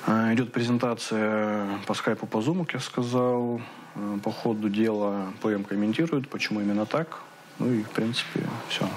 [0.07, 3.61] А, идет презентация по скайпу, по зуму, как я сказал.
[3.95, 7.21] А, по ходу дела ПМ комментирует, почему именно так.
[7.59, 8.89] Ну и, в принципе, все.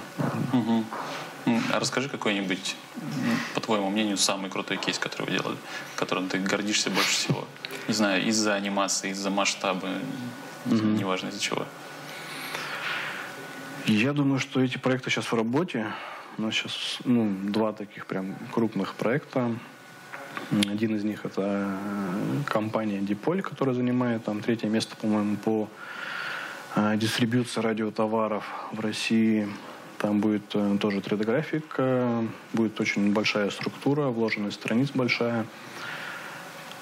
[0.53, 0.85] Угу.
[1.45, 2.75] А расскажи какой-нибудь,
[3.55, 5.57] по твоему мнению, самый крутой кейс, который вы делали,
[5.95, 7.45] которым ты гордишься больше всего.
[7.87, 9.87] Не знаю, из-за анимации, из-за масштаба,
[10.65, 10.75] угу.
[10.75, 11.65] неважно из-за чего.
[13.85, 15.87] Я думаю, что эти проекты сейчас в работе.
[16.37, 19.51] У нас сейчас ну, два таких прям крупных проекта.
[20.51, 25.67] Один из них это э, компания Диполь, которая занимает там третье место, по-моему, по
[26.75, 29.47] э, дистрибьюции радиотоваров в России.
[29.99, 35.45] Там будет э, тоже 3D-графика, будет очень большая структура, вложенная страниц большая.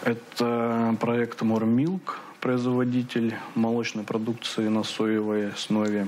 [0.04, 6.08] Это проект More Milk, производитель молочной продукции на соевой основе.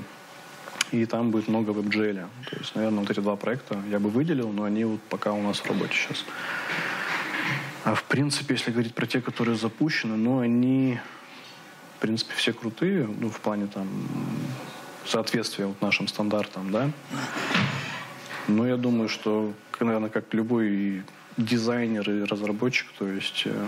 [0.92, 2.28] И там будет много веб-джеля.
[2.48, 5.42] То есть, наверное, вот эти два проекта я бы выделил, но они вот пока у
[5.42, 6.24] нас в работе сейчас.
[7.84, 11.00] А в принципе, если говорить про те, которые запущены, ну, они,
[11.96, 13.88] в принципе, все крутые, ну, в плане там
[15.10, 16.90] соответствия вот нашим стандартам, да.
[18.48, 21.02] Но я думаю, что, наверное, как любой
[21.36, 23.66] дизайнер и разработчик, то есть э,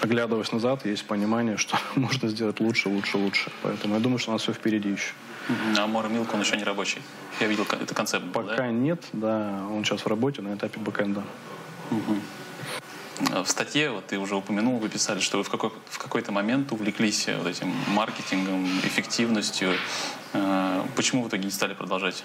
[0.00, 3.50] оглядываясь назад, есть понимание, что можно сделать лучше, лучше, лучше.
[3.62, 5.12] Поэтому я думаю, что у нас все впереди еще.
[5.78, 7.02] А Мора Милк, он еще не рабочий.
[7.40, 8.70] Я видел, это концепт был, Пока да?
[8.70, 9.66] нет, да.
[9.70, 11.22] Он сейчас в работе на этапе бэкэнда.
[11.90, 12.16] Угу.
[13.28, 16.72] В статье, вот ты уже упомянул, вы писали, что вы в, какой, в какой-то момент
[16.72, 19.74] увлеклись вот этим маркетингом, эффективностью.
[20.32, 22.24] Э, почему в итоге не стали продолжать?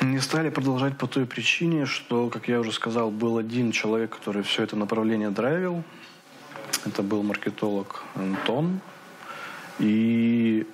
[0.00, 4.42] Не стали продолжать по той причине, что, как я уже сказал, был один человек, который
[4.42, 5.84] все это направление драйвил.
[6.86, 8.80] Это был маркетолог Антон.
[9.78, 10.66] И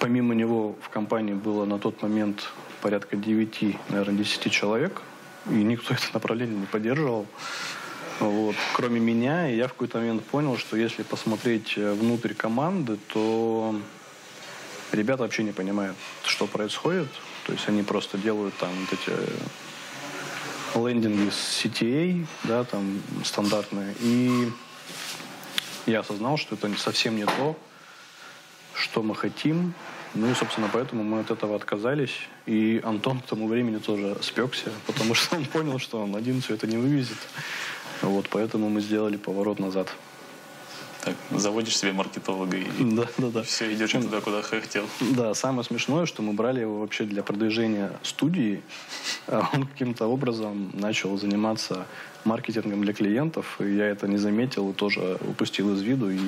[0.00, 5.02] помимо него в компании было на тот момент порядка 9, наверное, 10 человек–
[5.50, 7.26] и никто это направление не поддерживал.
[8.20, 8.56] Вот.
[8.74, 13.80] Кроме меня, и я в какой-то момент понял, что если посмотреть э, внутрь команды, то
[14.90, 17.08] ребята вообще не понимают, что происходит.
[17.46, 19.12] То есть они просто делают там вот эти
[20.74, 23.94] лендинги с CTA, да, там стандартные.
[24.00, 24.50] И
[25.86, 27.56] я осознал, что это совсем не то,
[28.74, 29.74] что мы хотим.
[30.14, 32.16] Ну и, собственно, поэтому мы от этого отказались.
[32.46, 36.54] И Антон к тому времени тоже спекся, потому что он понял, что он один все
[36.54, 37.18] это не вывезет.
[38.02, 39.88] Вот, поэтому мы сделали поворот назад.
[41.04, 43.42] Так, заводишь себе маркетолога и да, да, да.
[43.42, 44.84] все, идешь Причем, туда, куда хотел.
[45.00, 48.62] Да, самое смешное, что мы брали его вообще для продвижения студии.
[49.26, 51.86] А он каким-то образом начал заниматься
[52.24, 56.18] маркетингом для клиентов, и я это не заметил и тоже упустил из виду, и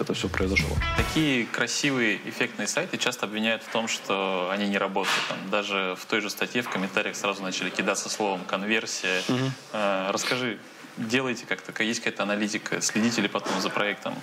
[0.00, 0.70] это все произошло.
[0.96, 5.20] Такие красивые, эффектные сайты часто обвиняют в том, что они не работают.
[5.28, 9.22] Там, даже в той же статье в комментариях сразу начали кидаться словом конверсия.
[9.28, 9.50] Угу.
[9.72, 10.58] Э, расскажи,
[10.96, 14.14] делаете как-то, есть какая-то аналитика, следите ли потом за проектом?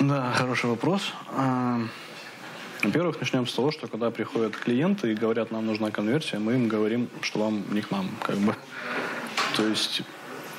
[0.00, 1.12] Да, хороший вопрос.
[1.28, 1.80] А,
[2.82, 6.68] во-первых, начнем с того, что когда приходят клиенты и говорят, нам нужна конверсия, мы им
[6.68, 8.54] говорим, что вам не к нам, как бы.
[9.56, 10.02] То есть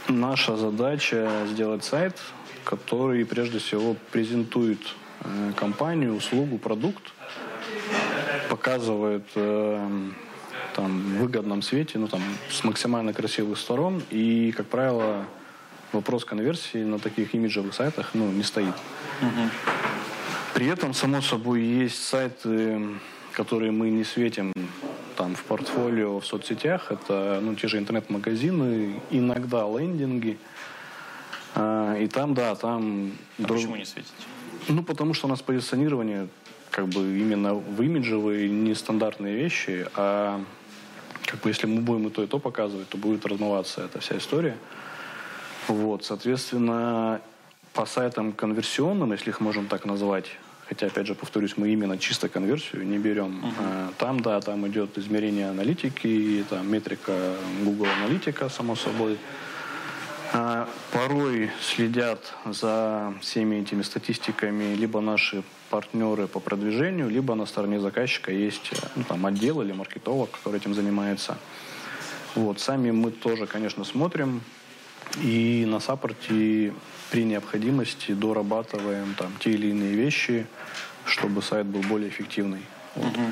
[0.07, 2.19] наша задача сделать сайт,
[2.63, 4.79] который прежде всего презентует
[5.21, 7.13] э, компанию, услугу, продукт,
[8.49, 9.89] показывает э,
[10.75, 14.01] там, в выгодном свете, ну, там, с максимально красивых сторон.
[14.09, 15.25] И, как правило,
[15.91, 18.75] вопрос конверсии на таких имиджевых сайтах ну, не стоит.
[19.21, 19.49] Угу.
[20.53, 22.81] При этом, само собой, есть сайты,
[23.33, 24.53] которые мы не светим
[25.17, 26.91] там в портфолио в соцсетях.
[26.91, 30.37] Это ну, те же интернет-магазины, иногда лендинги.
[31.99, 33.11] И там, да, там...
[33.37, 33.57] А друг...
[33.57, 34.13] почему не светите?
[34.67, 36.27] Ну, потому что у нас позиционирование
[36.69, 40.43] как бы именно в имиджевые нестандартные вещи, а
[41.25, 44.17] как бы если мы будем и то, и то показывать, то будет размываться эта вся
[44.17, 44.57] история.
[45.67, 47.21] Вот, соответственно,
[47.73, 50.25] по сайтам конверсионным, если их можем так назвать,
[50.67, 53.43] хотя, опять же, повторюсь, мы именно чисто конверсию не берем.
[53.43, 53.93] Uh-huh.
[53.97, 59.13] Там, да, там идет измерение аналитики, там метрика Google Аналитика, само собой.
[59.13, 59.50] А,
[60.91, 68.31] порой следят за всеми этими статистиками либо наши партнеры по продвижению, либо на стороне заказчика
[68.31, 71.37] есть ну, там, отдел или маркетолог, который этим занимается.
[72.35, 72.59] Вот.
[72.59, 74.41] Сами мы тоже, конечно, смотрим
[75.21, 76.73] и на саппорте
[77.09, 80.45] при необходимости дорабатываем там, те или иные вещи,
[81.05, 82.61] чтобы сайт был более эффективный.
[82.95, 83.11] Вот.
[83.11, 83.31] Угу.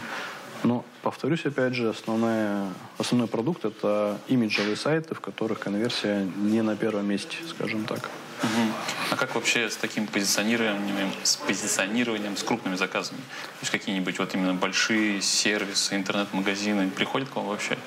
[0.63, 2.67] Но, повторюсь, опять же, основная,
[2.97, 8.09] основной продукт– это имиджевые сайты, в которых конверсия не на первом месте, скажем так.
[8.43, 8.73] Угу.
[9.11, 13.19] А как вообще с таким позиционированием, с позиционированием, с крупными заказами?
[13.19, 17.77] То есть какие-нибудь вот именно большие сервисы, интернет-магазины приходят к вам вообще?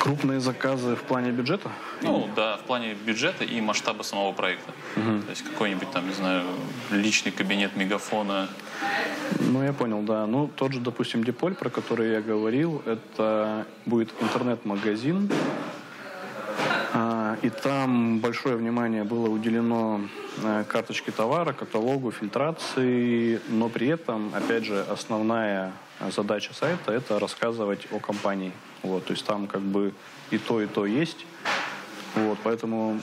[0.00, 1.70] Крупные заказы в плане бюджета?
[2.02, 4.72] Ну да, в плане бюджета и масштаба самого проекта.
[4.96, 5.22] Угу.
[5.22, 6.42] То есть какой-нибудь там, не знаю,
[6.90, 8.48] личный кабинет мегафона.
[9.38, 10.26] Ну, я понял, да.
[10.26, 15.30] Ну, тот же, допустим, Диполь, про который я говорил, это будет интернет-магазин,
[16.92, 20.00] а, и там большое внимание было уделено
[20.42, 25.72] э, карточке товара, каталогу, фильтрации, но при этом, опять же, основная
[26.10, 28.52] задача сайта– это рассказывать о компании.
[28.82, 29.92] Вот, то есть там как бы
[30.30, 31.26] и то, и то есть.
[32.14, 33.00] Вот, поэтому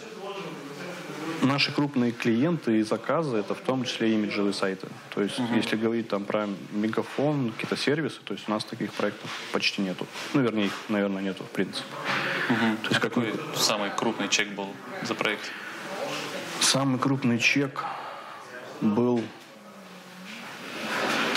[1.42, 4.88] наши крупные клиенты и заказы это в том числе имиджевые сайты.
[5.14, 5.56] То есть, угу.
[5.56, 10.06] если говорить там про мегафон, какие-то сервисы, то есть у нас таких проектов почти нету.
[10.34, 11.86] Ну, вернее, их, наверное, нету, в принципе.
[12.50, 12.78] Угу.
[12.84, 14.68] То есть, какой самый крупный чек был
[15.04, 15.52] за проект?
[16.60, 17.84] Самый крупный чек
[18.82, 19.22] был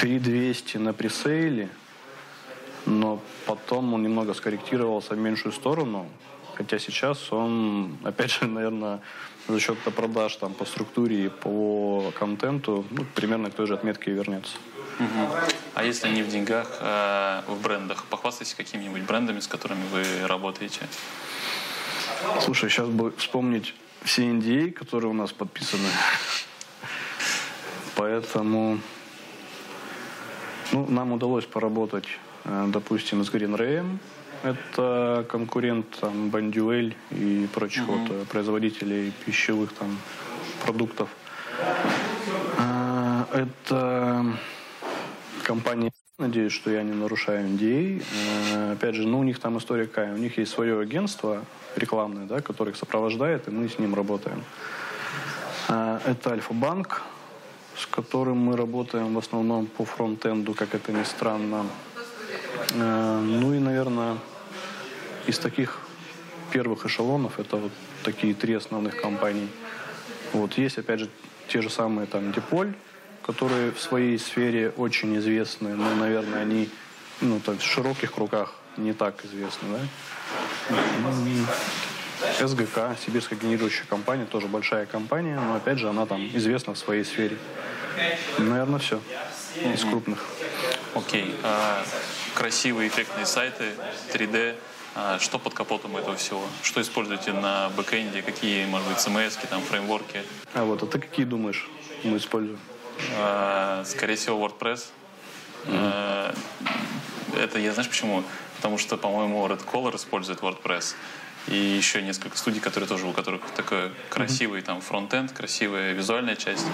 [0.01, 1.69] 3200 на пресейле,
[2.87, 6.09] но потом он немного скорректировался в меньшую сторону,
[6.55, 9.01] хотя сейчас он, опять же, наверное,
[9.49, 14.11] за счет продаж там, по структуре и по контенту ну, примерно к той же отметке
[14.11, 14.57] и вернется.
[14.99, 15.29] Угу.
[15.75, 20.81] А если не в деньгах, а в брендах, похвастайтесь какими-нибудь брендами, с которыми вы работаете?
[22.41, 25.89] Слушай, сейчас бы вспомнить все NDA, которые у нас подписаны.
[27.97, 28.79] Поэтому
[30.73, 32.07] ну, нам удалось поработать,
[32.45, 33.99] допустим, с Green Ray.
[34.43, 37.99] Это конкурент там, Бандюэль и прочих uh-huh.
[37.99, 39.99] вот, э, производителей пищевых там,
[40.65, 41.11] продуктов.
[42.59, 44.25] А, это
[45.45, 48.05] компания Надеюсь, что я не нарушаю NDA.
[48.53, 50.13] Э, опять же, ну, у них там история какая.
[50.13, 51.43] У них есть свое агентство
[51.77, 54.45] рекламное, да, которое их сопровождает, и мы с ним работаем.
[55.69, 57.03] Это Альфа-банк,
[57.75, 61.65] с которым мы работаем в основном по фронтенду, как это ни странно.
[62.75, 64.19] Э, ну и, наверное,
[65.27, 65.79] из таких
[66.51, 69.49] первых эшелонов это вот такие три основных компании.
[70.33, 71.09] Вот есть, опять же,
[71.49, 72.73] те же самые там Диполь,
[73.23, 76.69] которые в своей сфере очень известны, но, наверное, они
[77.21, 79.81] ну, так, в широких кругах не так известны, да.
[82.47, 87.05] СГК, Сибирская генерирующая компания, тоже большая компания, но опять же она там известна в своей
[87.05, 87.37] сфере.
[88.39, 89.01] Наверное, все
[89.75, 90.25] из крупных.
[90.95, 91.35] Окей.
[91.43, 91.83] А,
[92.35, 93.75] красивые эффектные сайты,
[94.13, 94.57] 3D.
[94.95, 96.45] А, что под капотом этого всего?
[96.63, 98.23] Что используете на бэкэнде?
[98.23, 100.23] Какие, может быть, CMS, там, фреймворки?
[100.55, 101.69] А вот, а ты какие думаешь
[102.03, 102.59] мы используем?
[103.17, 104.87] А, скорее всего, WordPress.
[105.67, 106.37] Mm-hmm.
[107.39, 108.25] Это я знаешь почему?
[108.57, 110.95] Потому что, по-моему, Red Color использует WordPress.
[111.47, 116.67] И еще несколько студий, которые тоже, у которых такой красивый там фронтенд, красивая визуальная часть.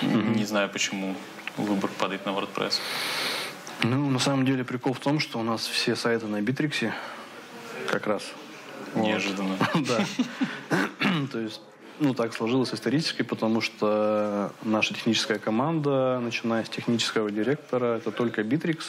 [0.00, 0.36] Mm-hmm.
[0.36, 1.14] Не знаю, почему
[1.56, 2.80] выбор падает на WordPress.
[3.84, 6.94] Ну, на самом деле прикол в том, что у нас все сайты на Битриксе
[7.88, 8.22] как раз.
[8.94, 9.56] Неожиданно.
[9.74, 10.04] Да.
[11.32, 11.60] То есть
[11.98, 18.42] ну, так сложилось исторически, потому что наша техническая команда, начиная с технического директора, это только
[18.42, 18.84] Bittrex.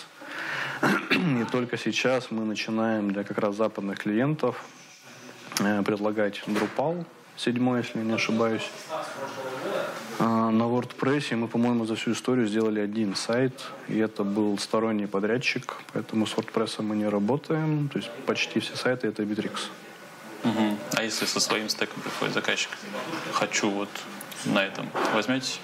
[1.42, 4.64] И только сейчас мы начинаем для как раз западных клиентов
[5.60, 8.70] э, предлагать Drupal, седьмой, если не ошибаюсь.
[10.54, 13.54] На WordPress мы, по-моему, за всю историю сделали один сайт,
[13.88, 17.90] и это был сторонний подрядчик, поэтому с WordPress мы не работаем.
[17.90, 19.70] То есть почти все сайты это Bittrex.
[20.44, 20.78] Угу.
[20.92, 22.70] А если со своим стеком приходит заказчик?
[23.32, 23.90] Хочу вот
[24.46, 24.92] на этом.
[25.16, 25.58] Возьмете?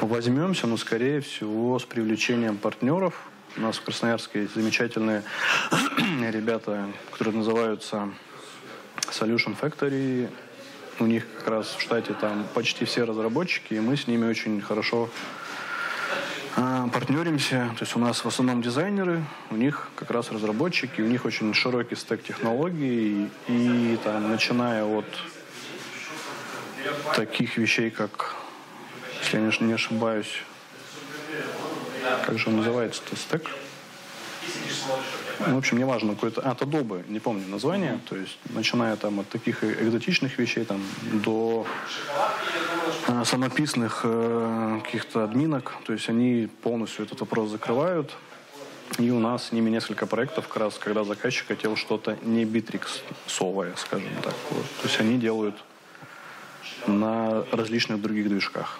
[0.00, 3.12] Возьмемся, но, скорее всего, с привлечением партнеров.
[3.58, 5.22] У нас в Красноярске есть замечательные
[6.30, 8.08] ребята, которые называются
[9.10, 10.30] Solution Factory.
[10.98, 14.62] У них как раз в штате там почти все разработчики, и мы с ними очень
[14.62, 15.10] хорошо
[16.56, 17.70] а, партнеримся.
[17.76, 21.52] То есть у нас в основном дизайнеры, у них как раз разработчики, у них очень
[21.52, 23.28] широкий стек технологий.
[23.46, 25.04] И, и там, начиная от
[27.14, 28.34] таких вещей, как,
[29.20, 30.42] если я не ошибаюсь,
[32.24, 33.50] как же он называется-то, стек?
[35.46, 36.40] Ну, в общем, неважно, какой-то...
[36.42, 37.92] А, Adobe, не помню название.
[37.92, 38.08] Mm-hmm.
[38.08, 41.66] То есть, начиная там от таких экзотичных вещей там, до
[43.08, 45.74] э, самописных э, каких-то админок.
[45.84, 48.16] То есть, они полностью этот вопрос закрывают.
[48.98, 53.74] И у нас с ними несколько проектов, как раз, когда заказчик хотел что-то не битриксовое,
[53.76, 54.34] скажем так.
[54.50, 54.64] Вот.
[54.82, 55.56] То есть, они делают
[56.86, 58.78] на различных других движках.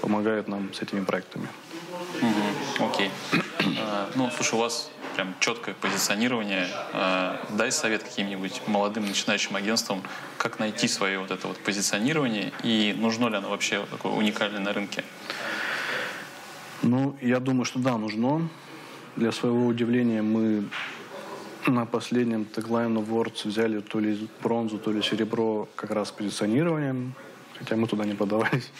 [0.00, 1.48] Помогают нам с этими проектами.
[2.78, 3.10] Окей.
[3.32, 3.40] Mm-hmm.
[3.40, 3.78] Okay.
[3.78, 6.68] uh, ну, слушай, у вас прям четкое позиционирование.
[6.92, 10.00] А, дай совет каким-нибудь молодым начинающим агентствам,
[10.36, 14.72] как найти свое вот это вот позиционирование и нужно ли оно вообще такое уникальное на
[14.72, 15.02] рынке?
[16.82, 18.48] Ну, я думаю, что да, нужно.
[19.16, 20.68] Для своего удивления мы
[21.66, 27.12] на последнем Tagline Awards взяли то ли бронзу, то ли серебро как раз позиционированием,
[27.58, 28.70] хотя мы туда не подавались.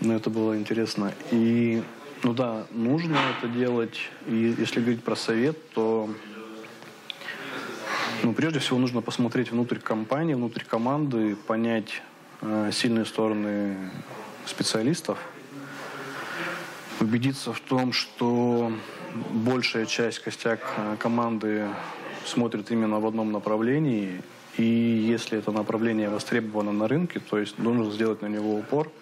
[0.00, 1.12] Но это было интересно.
[1.30, 1.82] И
[2.22, 3.98] ну да, нужно это делать.
[4.26, 6.08] И если говорить про совет, то
[8.22, 12.02] ну, прежде всего нужно посмотреть внутрь компании, внутрь команды, понять
[12.40, 13.90] э, сильные стороны
[14.46, 15.18] специалистов,
[17.00, 18.72] убедиться в том, что
[19.30, 21.68] большая часть костяк э, команды
[22.24, 24.22] смотрит именно в одном направлении,
[24.56, 28.90] и если это направление востребовано на рынке, то есть нужно сделать на него упор–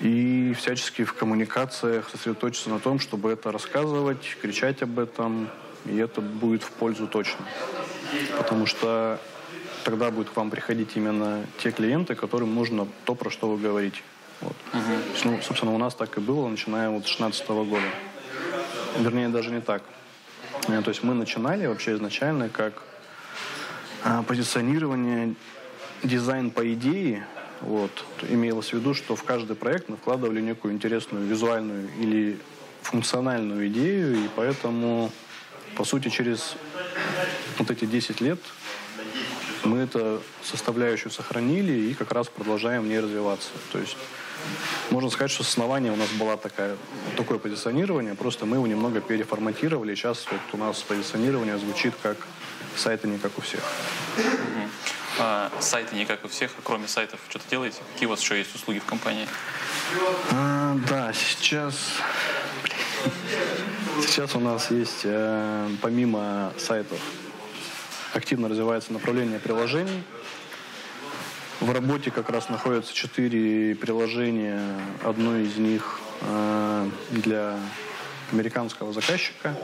[0.00, 5.48] и всячески в коммуникациях сосредоточиться на том, чтобы это рассказывать, кричать об этом,
[5.84, 7.44] и это будет в пользу точно.
[8.38, 9.20] Потому что
[9.84, 14.00] тогда будут к вам приходить именно те клиенты, которым нужно то, про что вы говорите.
[14.40, 14.56] Вот.
[14.72, 15.24] Угу.
[15.24, 17.82] Ну, собственно, у нас так и было, начиная вот с 2016 года.
[18.98, 19.82] Вернее, даже не так.
[20.68, 22.82] Э, то есть мы начинали вообще изначально как
[24.02, 25.34] а, позиционирование,
[26.02, 27.26] дизайн по идее,
[27.60, 27.90] вот.
[28.28, 32.38] Имелось в виду, что в каждый проект мы вкладывали некую интересную визуальную или
[32.82, 35.10] функциональную идею, и поэтому,
[35.76, 36.56] по сути, через
[37.58, 38.40] вот эти 10 лет
[39.64, 43.50] мы эту составляющую сохранили и как раз продолжаем в ней развиваться.
[43.72, 43.96] То есть
[44.90, 46.76] можно сказать, что с основания у нас было такая,
[47.16, 49.94] такое позиционирование, просто мы его немного переформатировали.
[49.94, 52.16] Сейчас вот у нас позиционирование звучит как
[52.76, 53.62] сайты не как у всех.
[55.18, 57.78] А, сайты не как у всех, а кроме сайтов что-то делаете?
[57.92, 59.26] Какие у вас еще есть услуги в компании?
[60.30, 61.74] А, да, сейчас...
[64.00, 66.98] Сейчас у нас есть, э, помимо сайтов,
[68.14, 70.02] активно развивается направление приложений.
[71.60, 74.62] В работе как раз находятся четыре приложения.
[75.04, 77.58] Одно из них э, для
[78.32, 79.54] американского заказчика.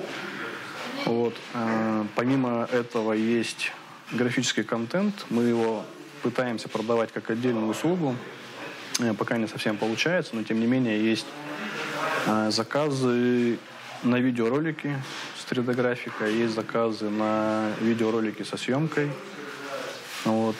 [1.04, 1.34] Вот.
[1.54, 3.72] Э, помимо этого есть
[4.12, 5.26] графический контент.
[5.30, 5.84] Мы его
[6.22, 8.16] пытаемся продавать как отдельную услугу.
[8.98, 11.26] Э, пока не совсем получается, но тем не менее есть
[12.28, 13.56] А, заказы
[14.02, 15.00] на видеоролики
[15.38, 19.12] с 3D-графикой, есть заказы на видеоролики со съемкой.
[20.24, 20.56] Вот.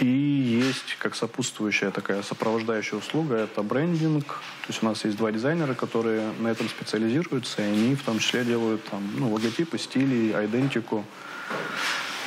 [0.00, 4.26] И есть как сопутствующая такая сопровождающая услуга, это брендинг.
[4.26, 8.18] То есть у нас есть два дизайнера, которые на этом специализируются, и они в том
[8.18, 11.04] числе делают там, ну, логотипы, стили, идентику,
[11.48, 11.54] э,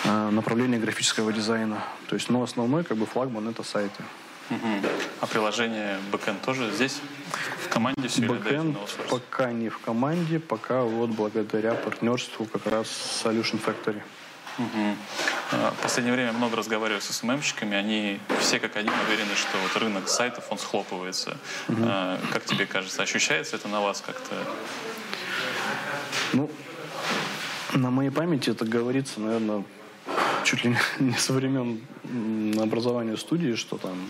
[0.06, 1.84] направление графического дизайна.
[2.08, 4.04] То есть, но основной как бы флагман это сайты.
[4.50, 4.88] Угу.
[5.20, 7.02] А приложение Backend тоже здесь,
[7.66, 8.78] в команде все Backend
[9.10, 12.88] пока не в команде, пока вот благодаря партнерству как раз
[13.24, 14.02] Solution Factory.
[14.58, 14.96] Угу.
[15.52, 20.08] В последнее время много разговариваю с СММщиками, они все как один уверены, что вот рынок
[20.08, 21.38] сайтов, он схлопывается.
[21.68, 21.84] Угу.
[22.32, 24.36] Как тебе кажется, ощущается это на вас как-то?
[26.34, 26.50] Ну,
[27.74, 29.64] на моей памяти это говорится, наверное,
[30.48, 31.82] чуть ли не со времен
[32.62, 34.10] образования студии, что там...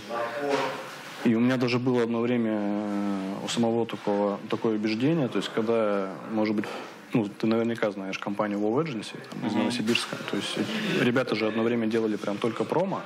[1.25, 5.49] И у меня даже было одно время э, у самого такого, такое убеждение, то есть
[5.49, 6.65] когда, может быть,
[7.13, 9.53] ну, ты наверняка знаешь компанию Wow Agency там, из.
[9.53, 10.15] Новосибирска.
[10.29, 10.57] То есть
[11.01, 13.01] ребята же одно время делали прям только промо.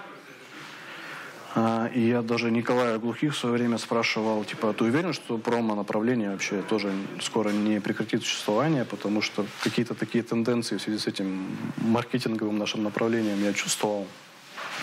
[1.53, 6.31] А, и я даже Николая Глухих в свое время спрашивал, типа, ты уверен, что промо-направление
[6.31, 11.45] вообще тоже скоро не прекратит существование, потому что какие-то такие тенденции в связи с этим
[11.77, 14.07] маркетинговым нашим направлением я чувствовал.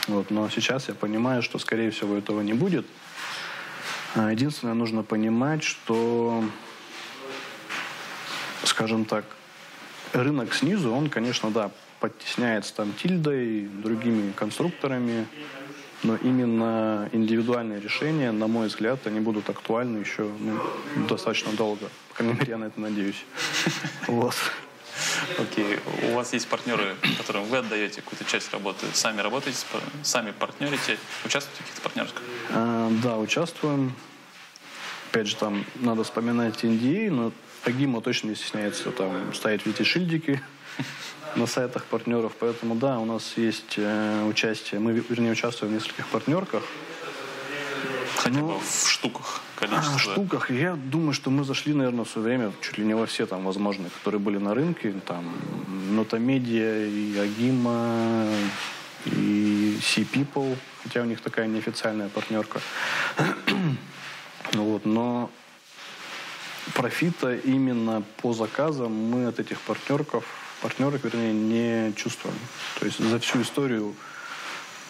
[0.09, 2.87] Вот, но сейчас я понимаю, что, скорее всего, этого не будет.
[4.15, 6.45] А, единственное, нужно понимать, что,
[8.65, 9.25] скажем так,
[10.13, 15.27] рынок снизу, он, конечно, да, подтесняется там тильдой, другими конструкторами,
[16.03, 20.61] но именно индивидуальные решения, на мой взгляд, они будут актуальны еще ну,
[21.09, 21.89] достаточно долго.
[22.11, 23.25] По крайней мере, я на это надеюсь.
[24.07, 24.35] Вот.
[25.39, 25.79] Окей.
[26.11, 28.87] У вас есть партнеры, которым вы отдаете какую-то часть работы.
[28.93, 29.59] Сами работаете,
[30.03, 30.99] сами партнерите.
[31.25, 32.23] Участвуете в каких-то партнерских?
[32.51, 33.93] А, да, участвуем.
[35.11, 37.33] Опять же, там надо вспоминать NDA, но
[37.65, 40.41] Агима точно не стесняется там ставить эти шильдики
[41.37, 42.33] на сайтах партнеров.
[42.39, 44.81] Поэтому да, у нас есть э, участие.
[44.81, 46.63] Мы, вернее, участвуем в нескольких партнерках.
[48.17, 49.99] Хотя бы в штуках количество.
[49.99, 50.51] В штуках.
[50.51, 53.45] Я думаю, что мы зашли, наверное, в свое время чуть ли не во все там
[53.45, 54.93] возможные, которые были на рынке.
[55.07, 55.25] Там
[55.91, 58.27] Нотамедиа и Агима
[59.07, 62.61] и Sea People, хотя у них такая неофициальная партнерка.
[64.53, 65.31] вот, но
[66.75, 70.25] профита именно по заказам мы от этих партнерков
[70.63, 72.37] партнерок, вернее, не чувствуем.
[72.79, 73.95] То есть за всю историю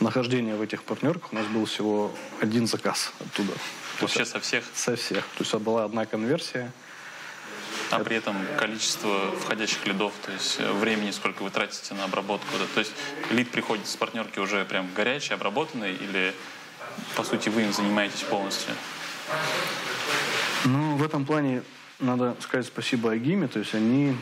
[0.00, 3.52] нахождения в этих партнерках у нас был всего один заказ оттуда.
[4.00, 4.64] Вообще со всех?
[4.74, 5.24] Со всех.
[5.36, 6.72] То есть была одна конверсия.
[7.90, 8.04] А Это...
[8.04, 12.46] при этом количество входящих лидов, то есть э, времени, сколько вы тратите на обработку.
[12.74, 12.92] То есть
[13.30, 16.34] лид приходит с партнерки уже прям горячий, обработанный, или
[17.16, 18.74] по сути вы им занимаетесь полностью?
[20.64, 21.62] Ну, в этом плане
[21.98, 24.16] надо сказать спасибо Агиме, то есть они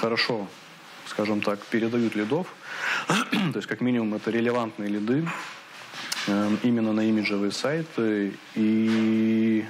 [0.00, 0.46] хорошо,
[1.06, 2.46] скажем так, передают лидов.
[3.08, 5.28] То есть, как минимум, это релевантные лиды
[6.26, 8.34] эм, именно на имиджевые сайты.
[8.54, 9.64] И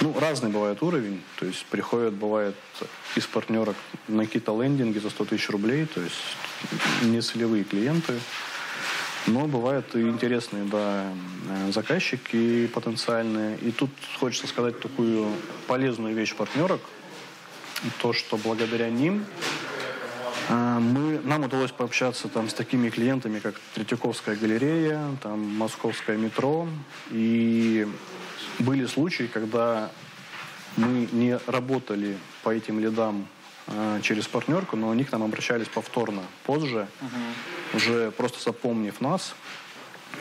[0.00, 1.22] ну, разный бывает уровень.
[1.38, 2.56] То есть приходят, бывает,
[3.16, 3.76] из партнерок
[4.08, 5.86] на какие-то лендинги за 100 тысяч рублей.
[5.86, 6.14] То есть
[7.02, 8.18] не целевые клиенты.
[9.26, 11.12] Но бывают и интересные да,
[11.50, 13.58] э, заказчики потенциальные.
[13.58, 15.28] И тут хочется сказать такую
[15.66, 16.80] полезную вещь партнерок–
[18.00, 19.24] то, что благодаря ним
[20.48, 26.68] а, мы, нам удалось пообщаться там с такими клиентами, как Третьяковская галерея, там Московское метро.
[27.10, 27.86] И
[28.58, 29.90] были случаи, когда
[30.76, 33.28] мы не работали по этим лидам
[33.66, 37.76] э, через партнерку, но они к нам обращались повторно позже, угу.
[37.76, 39.34] уже просто запомнив нас.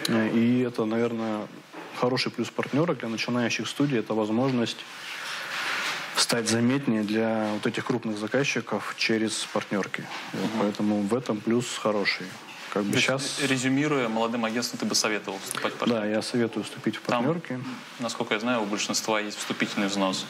[0.07, 1.47] Э, и это, наверное,
[1.95, 3.97] хороший плюс партнера для начинающих студий.
[3.97, 4.77] Это возможность
[6.19, 10.03] стать заметнее для вот этих крупных заказчиков через партнерки.
[10.33, 10.41] Угу.
[10.61, 12.27] Поэтому в этом плюс хороший.
[12.73, 13.39] Как бы сейчас...
[13.41, 16.01] Резюмируя, молодым агентствам ты бы советовал вступать в партнерки?
[16.01, 17.53] Да, я советую вступить в партнерки.
[17.53, 17.65] Там,
[17.99, 20.25] насколько я знаю, у большинства есть вступительный взнос.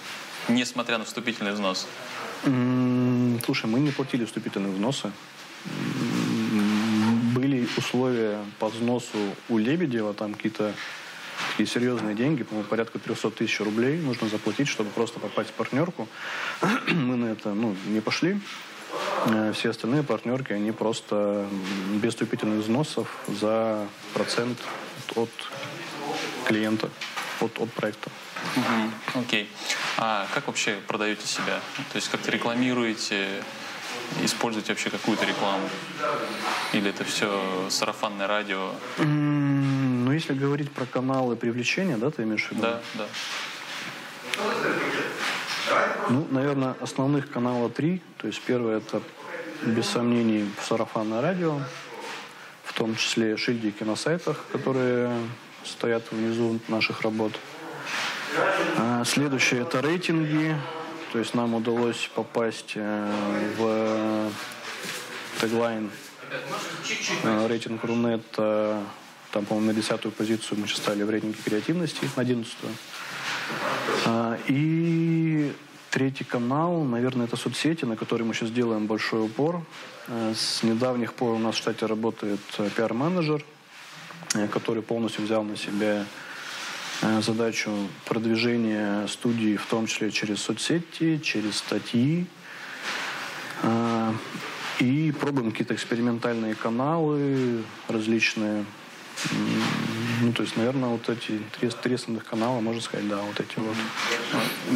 [0.48, 1.88] Несмотря на вступительный взнос.
[3.46, 5.12] слушай, мы не платили вступительные взносы.
[7.36, 9.18] Были условия по взносу
[9.50, 10.74] у Лебедева, там какие-то
[11.58, 16.08] и серьезные деньги, по-моему, порядка 300 тысяч рублей нужно заплатить, чтобы просто попасть в партнерку.
[16.88, 18.40] Мы на это ну, не пошли.
[19.26, 21.48] Э, все остальные партнерки, они просто
[21.96, 24.58] без вступительных взносов за процент
[25.16, 25.30] от
[26.46, 26.90] клиента,
[27.42, 28.10] от, от проекта.
[29.16, 29.44] Окей.
[29.44, 29.48] Okay.
[29.98, 31.60] А как вообще продаете себя?
[31.92, 33.44] То есть как-то рекламируете,
[34.24, 35.70] используете вообще какую-то рекламу?
[36.74, 38.72] Или это все сарафанное радио?
[38.98, 39.49] Mm-hmm.
[40.10, 42.64] Но если говорить про каналы привлечения, да, ты имеешь в виду?
[42.64, 43.06] Да, да.
[46.10, 48.02] Ну, наверное, основных канала три.
[48.18, 49.04] То есть первый это,
[49.62, 51.60] без сомнений, сарафанное радио,
[52.64, 55.16] в том числе шильдики на сайтах, которые
[55.64, 57.34] стоят внизу наших работ.
[58.80, 60.56] А следующее это рейтинги.
[61.14, 64.32] То есть нам удалось попасть э, в
[65.40, 65.92] теглайн
[67.24, 68.26] э, рейтинг Рунет.
[69.30, 72.74] Э, там, по-моему, на десятую позицию мы сейчас стали в рейтинге креативности, на одиннадцатую.
[74.06, 75.54] А, и
[75.90, 79.64] третий канал, наверное, это соцсети, на которые мы сейчас делаем большой упор.
[80.08, 82.40] С недавних пор у нас в штате работает
[82.76, 83.46] пиар-менеджер,
[84.52, 86.06] который полностью взял на себя
[87.02, 87.72] Э, задачу
[88.06, 92.26] продвижения студии, в том числе через соцсети, через статьи.
[93.64, 94.12] Э,
[94.80, 98.66] и пробуем какие-то экспериментальные каналы различные.
[100.22, 103.58] Ну, то есть, наверное, вот эти три, три основных канала, можно сказать, да, вот эти
[103.58, 103.76] вот.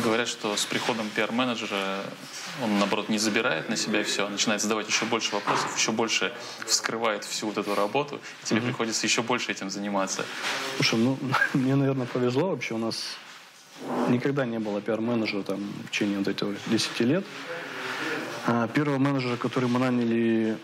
[0.03, 2.01] Говорят, что с приходом пиар-менеджера
[2.61, 6.31] он, наоборот, не забирает на себя все, начинает задавать еще больше вопросов, еще больше
[6.65, 8.65] вскрывает всю вот эту работу, и тебе mm-hmm.
[8.65, 10.25] приходится еще больше этим заниматься.
[10.75, 11.17] Слушай, ну,
[11.53, 12.73] мне, наверное, повезло вообще.
[12.73, 13.17] У нас
[14.09, 17.25] никогда не было пиар-менеджера там в течение вот этих 10 лет.
[18.45, 20.57] А первого менеджера, который мы наняли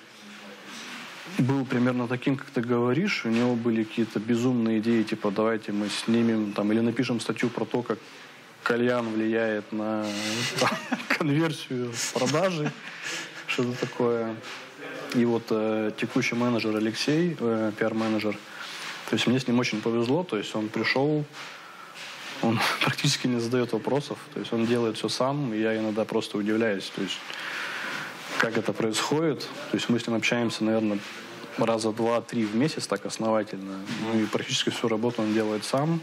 [1.38, 3.26] был примерно таким, как ты говоришь.
[3.26, 7.66] У него были какие-то безумные идеи, типа давайте мы снимем там или напишем статью про
[7.66, 8.00] то, как
[8.64, 10.06] кальян влияет на
[10.60, 10.70] там,
[11.18, 12.72] конверсию продажи,
[13.48, 14.36] что-то такое.
[15.16, 18.38] И вот э, текущий менеджер Алексей, э, пиар-менеджер,
[19.10, 21.26] то есть мне с ним очень повезло, то есть он пришел,
[22.44, 26.38] он практически не задает вопросов, то есть он делает все сам, и я иногда просто
[26.38, 27.18] удивляюсь, то есть
[28.40, 29.42] как это происходит.
[29.42, 31.00] То есть мы с ним общаемся, наверное,
[31.58, 33.80] раза два-три в месяц так основательно.
[34.02, 36.02] Ну и практически всю работу он делает сам.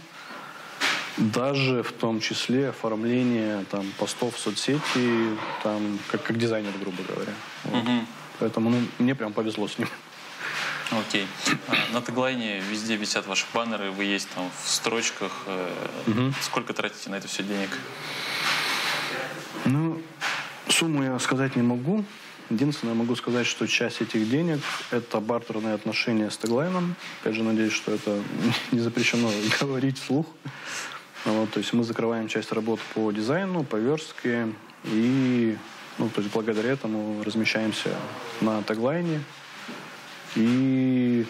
[1.16, 5.30] Даже в том числе оформление там, постов в соцсети,
[5.62, 7.32] там, как, как дизайнер, грубо говоря.
[7.64, 7.82] Вот.
[7.82, 8.06] Угу.
[8.38, 9.88] Поэтому ну, мне прям повезло с ним.
[10.90, 11.26] Окей.
[11.68, 15.32] А, на теглайне везде висят ваши баннеры, вы есть там в строчках.
[16.06, 16.34] Угу.
[16.42, 17.70] Сколько тратите на это все денег?
[19.64, 20.02] Ну,
[20.68, 22.04] сумму я сказать не могу.
[22.48, 24.60] Единственное, могу сказать, что часть этих денег–
[24.92, 26.94] это бартерные отношения с теглайном.
[27.20, 28.22] Опять же, надеюсь, что это
[28.72, 29.30] не запрещено
[29.60, 30.26] говорить вслух.
[31.24, 35.56] Вот, то есть мы закрываем часть работ по дизайну, по верстке, и
[35.98, 37.90] ну, то есть благодаря этому размещаемся
[38.40, 39.22] на теглайне.
[40.36, 41.26] И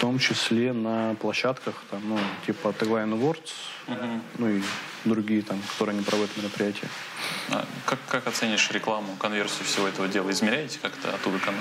[0.00, 3.52] в том числе на площадках, там, ну, типа Tagline Awards,
[3.86, 4.20] угу.
[4.38, 4.62] ну и
[5.04, 6.88] другие там, которые они проводят мероприятия.
[7.50, 10.30] А как, как оценишь рекламу, конверсию всего этого дела?
[10.30, 11.60] Измеряете как-то оттуда канал?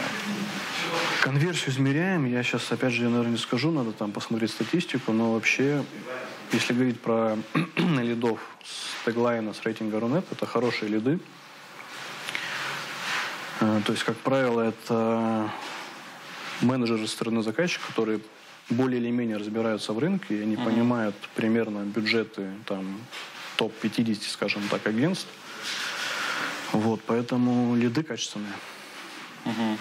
[1.21, 2.23] Конверсию измеряем.
[2.23, 5.83] Я сейчас, опять же, я, наверное, не скажу, надо там посмотреть статистику, но вообще,
[6.53, 7.37] если говорить про
[7.75, 11.19] лидов с теглайна, с рейтинга Рунет, это хорошие лиды.
[13.59, 15.51] Э, то есть, как правило, это
[16.61, 18.19] менеджеры со стороны заказчика, которые
[18.69, 20.65] более или менее разбираются в рынке, и они mm-hmm.
[20.65, 22.99] понимают примерно бюджеты там
[23.57, 25.27] топ-50, скажем так, агентств.
[26.71, 28.53] Вот, поэтому лиды качественные.
[29.45, 29.77] Угу.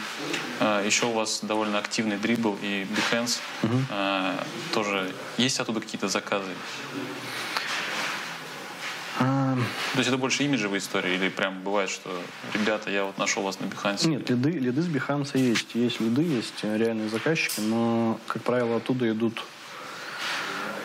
[0.60, 3.40] А, еще у вас довольно активный дрибл и Behance.
[3.62, 3.78] Угу.
[3.90, 6.50] А, тоже есть оттуда какие-то заказы?
[9.92, 12.10] То есть это больше имиджевая история или прям бывает, что
[12.54, 14.06] ребята, я вот нашел вас на Behance?
[14.06, 15.74] Нет, лиды, лиды с Behance есть.
[15.74, 19.42] Есть лиды, есть реальные заказчики, но, как правило, оттуда идут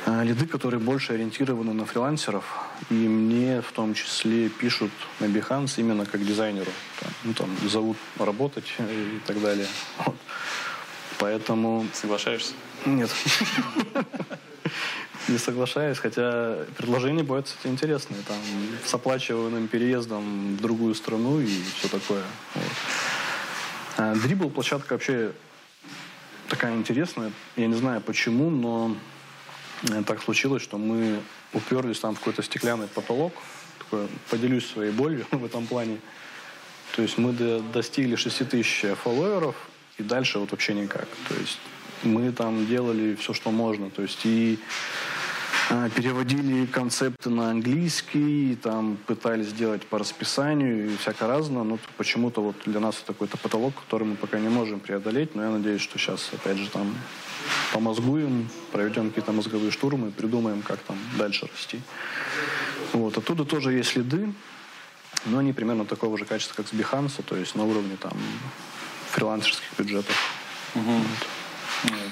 [0.06, 2.46] э, лиды, которые больше ориентированы на фрилансеров.
[2.90, 6.72] И мне в том числе пишут на Behance именно как дизайнеру.
[7.24, 9.68] Ну, там, зовут работать и так далее.
[10.06, 10.16] Вот.
[11.20, 11.86] Поэтому...
[11.94, 12.54] Соглашаешься?
[12.86, 13.10] Нет.
[15.30, 18.22] Не соглашаюсь, хотя предложения бывают, кстати, интересные.
[18.28, 18.38] Там,
[18.84, 21.48] с оплачиваемым переездом в другую страну и
[21.78, 22.24] все такое.
[22.56, 22.72] Вот.
[23.98, 25.32] А, дрибл площадка вообще
[26.50, 27.32] такая интересная.
[27.56, 28.98] Я не знаю почему, но
[29.84, 31.22] э, так случилось, что мы
[31.54, 33.34] уперлись там в какой-то стеклянный потолок.
[33.80, 36.00] Такое, поделюсь своей болью в этом плане.
[36.96, 37.32] То есть мы
[37.74, 39.56] достигли 6 тысяч фолловеров,
[39.98, 41.08] и дальше вот вообще никак.
[41.30, 41.60] То есть
[42.04, 43.90] мы там делали все, что можно.
[43.90, 45.12] То есть и а,
[45.95, 52.55] переводили концепты на английский, там пытались сделать по расписанию и всякое разное, но почему-то вот
[52.66, 55.97] для нас это какой-то потолок, который мы пока не можем преодолеть, но я надеюсь, что
[55.97, 56.95] сейчас, опять же, там
[57.72, 61.82] помозгуем, проведем какие-то мозговые штурмы, придумаем, как там дальше расти.
[62.93, 64.34] Вот, оттуда тоже есть следы,
[65.26, 68.14] но они примерно такого же качества, как с Behance, то есть на уровне там
[69.11, 70.16] фрилансерских бюджетов.
[70.76, 70.91] Угу.
[70.91, 71.28] Вот.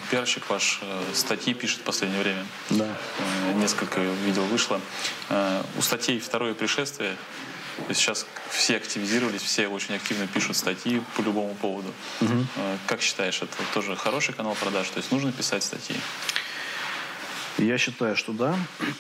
[0.10, 2.46] Пиарщик ваш э, статьи пишет в последнее время.
[2.70, 2.98] Да.
[3.20, 4.82] Э, несколько видел вышло.
[5.30, 7.16] Э, у статей «Второе пришествие»
[7.94, 11.94] сейчас все активизировались, все очень активно пишут статьи по любому поводу.
[12.20, 12.46] Угу.
[12.86, 14.90] Как считаешь, это тоже хороший канал продаж?
[14.90, 15.96] То есть нужно писать статьи?
[17.58, 18.56] Я считаю, что да.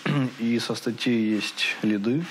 [0.39, 2.23] И со статей есть лиды.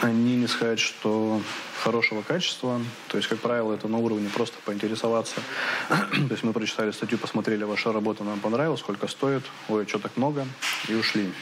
[0.00, 1.42] Они не сказать, что
[1.82, 2.80] хорошего качества.
[3.08, 5.40] То есть, как правило, это на уровне просто поинтересоваться.
[5.88, 10.16] То есть мы прочитали статью, посмотрели, ваша работа нам понравилась, сколько стоит, ой, что так
[10.16, 10.46] много,
[10.88, 11.32] и ушли.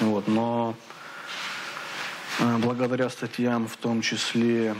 [0.00, 0.28] Вот.
[0.28, 0.74] Но
[2.40, 4.74] э, благодаря статьям в том числе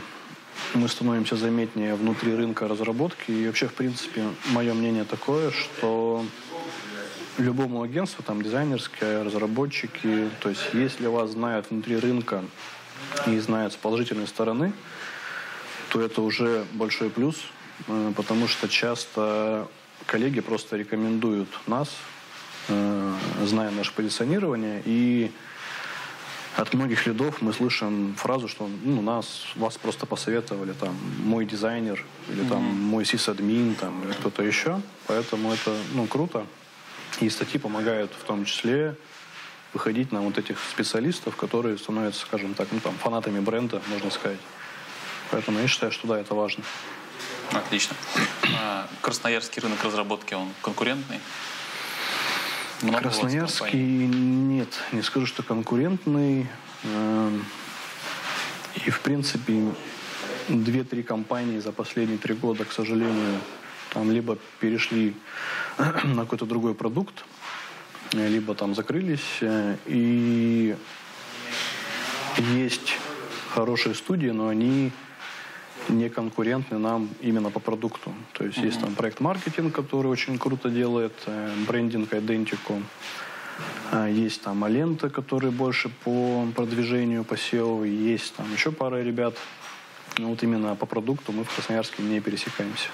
[0.75, 3.31] мы становимся заметнее внутри рынка разработки.
[3.31, 6.23] И вообще, в принципе, мое мнение такое, что
[7.39, 12.43] любому агентству, там дизайнерские, разработчики, то есть если вас знают внутри рынка
[13.27, 14.73] и знают с положительной стороны,
[15.89, 17.37] то это уже большой плюс,
[17.87, 19.67] э, потому что часто
[20.05, 21.89] коллеги просто рекомендуют нас,
[22.67, 25.31] э, зная наше позиционирование, и
[26.55, 32.03] от многих лидов мы слышим фразу, что ну, нас, вас просто посоветовали там мой дизайнер
[32.27, 32.73] или там mm-hmm.
[32.73, 34.81] мой сисадмин там или кто-то еще.
[35.07, 36.45] Поэтому это ну, круто.
[37.21, 38.95] И статьи помогают в том числе
[39.73, 44.39] выходить на вот этих специалистов, которые становятся, скажем так, ну, там, фанатами бренда, можно сказать.
[45.31, 46.63] Поэтому я считаю, что да, это важно.
[47.51, 47.95] Отлично.
[48.57, 51.19] А красноярский рынок разработки, он конкурентный?
[52.81, 56.47] Много Красноярский нет, не скажу, что конкурентный.
[56.83, 57.45] Эм,
[58.85, 59.73] и, в принципе,
[60.47, 63.41] две-три компании за последние три года, к сожалению,
[63.93, 65.13] там либо перешли
[66.03, 67.25] на какой-то другой продукт,
[68.13, 69.39] либо там закрылись.
[69.85, 70.75] И
[72.37, 72.97] есть
[73.49, 74.91] хорошие студии, но они
[75.89, 78.13] не конкурентны нам именно по продукту.
[78.33, 78.65] То есть mm-hmm.
[78.65, 82.81] есть там проект маркетинг, который очень круто делает, э, брендинг, идентику.
[83.91, 87.87] А есть там Алента, который больше по продвижению, по SEO.
[87.87, 89.35] Есть там еще пара ребят.
[90.19, 92.89] Но вот именно по продукту мы в Красноярске не пересекаемся.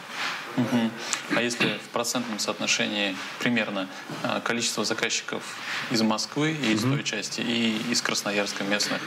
[0.58, 0.92] Угу.
[1.36, 3.90] А если в процентном соотношении примерно
[4.24, 5.42] а, количество заказчиков
[5.90, 6.94] из Москвы и из угу.
[6.94, 9.02] той части, и из Красноярска местных?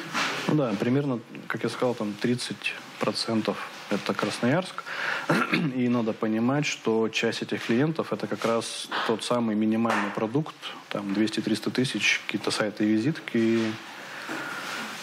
[0.49, 3.55] Ну да, примерно, как я сказал, там 30%
[3.91, 4.83] это Красноярск.
[5.77, 10.57] И надо понимать, что часть этих клиентов это как раз тот самый минимальный продукт,
[10.89, 13.73] там 200-300 тысяч, какие-то сайты и визитки.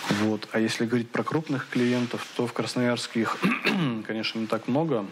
[0.09, 0.47] Вот.
[0.51, 3.37] А если говорить про крупных клиентов, то в Красноярске их,
[4.07, 5.05] конечно, не так много.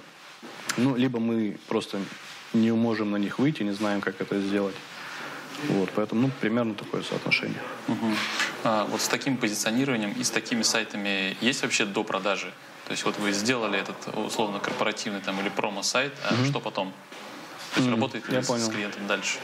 [0.77, 1.99] Ну, либо мы просто
[2.53, 4.75] не можем на них выйти, не знаем, как это сделать.
[5.69, 7.61] Вот, поэтому, ну, примерно такое соотношение.
[7.87, 8.07] Угу.
[8.63, 12.51] А, вот с таким позиционированием и с такими сайтами есть вообще до продажи?
[12.85, 16.45] То есть вот вы сделали этот условно корпоративный там или промо-сайт, а угу.
[16.45, 16.91] что потом?
[17.73, 19.37] То есть mm, работает ли с клиентом дальше?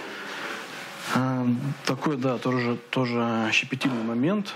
[1.16, 1.48] А,
[1.86, 4.54] такой, да, тоже, тоже щепетильный момент.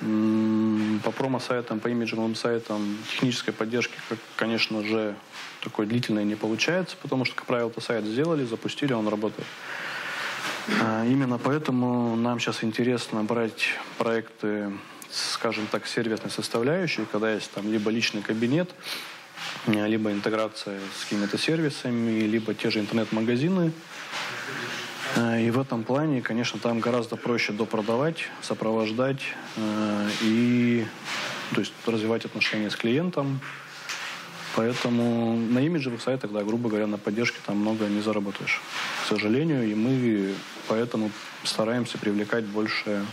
[0.00, 3.94] По промо-сайтам, по имиджевым сайтам технической поддержки,
[4.36, 5.16] конечно же,
[5.62, 9.46] такой длительной не получается, потому что, как правило, это сайт сделали, запустили, он работает.
[10.82, 13.68] А, именно поэтому нам сейчас интересно брать
[13.98, 14.72] проекты,
[15.10, 18.70] скажем так, сервисной составляющей, когда есть там либо личный кабинет,
[19.66, 23.72] либо интеграция с какими-то сервисами, либо те же интернет-магазины,
[25.16, 29.22] и в этом плане, конечно, там гораздо проще допродавать, сопровождать
[29.56, 30.86] э, и
[31.54, 33.40] то есть, развивать отношения с клиентом.
[34.54, 38.60] Поэтому на имиджевых сайтах, да, грубо говоря, на поддержке там много не заработаешь,
[39.04, 39.70] к сожалению.
[39.70, 40.34] И мы
[40.66, 41.10] поэтому
[41.44, 43.04] стараемся привлекать больше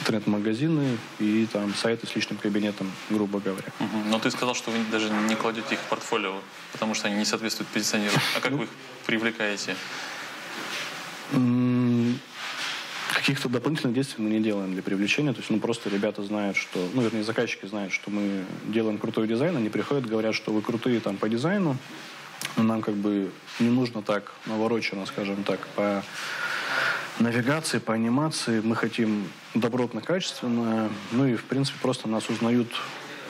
[0.00, 3.68] интернет-магазины и там сайты с личным кабинетом, грубо говоря.
[3.80, 4.08] Угу.
[4.08, 6.34] Но ты сказал, что вы даже не кладете их в портфолио,
[6.72, 8.22] потому что они не соответствуют позиционированию.
[8.36, 8.70] А как ну, вы их
[9.04, 9.76] привлекаете?
[13.14, 15.32] Каких-то дополнительных действий мы не делаем для привлечения.
[15.32, 16.88] То есть, ну, просто ребята знают, что...
[16.94, 19.56] Ну, вернее, заказчики знают, что мы делаем крутой дизайн.
[19.56, 21.76] Они приходят, говорят, что вы крутые там по дизайну.
[22.56, 26.04] Но нам как бы не нужно так наворочено, скажем так, по
[27.18, 28.60] навигации, по анимации.
[28.60, 30.90] Мы хотим добротно, качественно.
[31.12, 32.68] Ну и, в принципе, просто нас узнают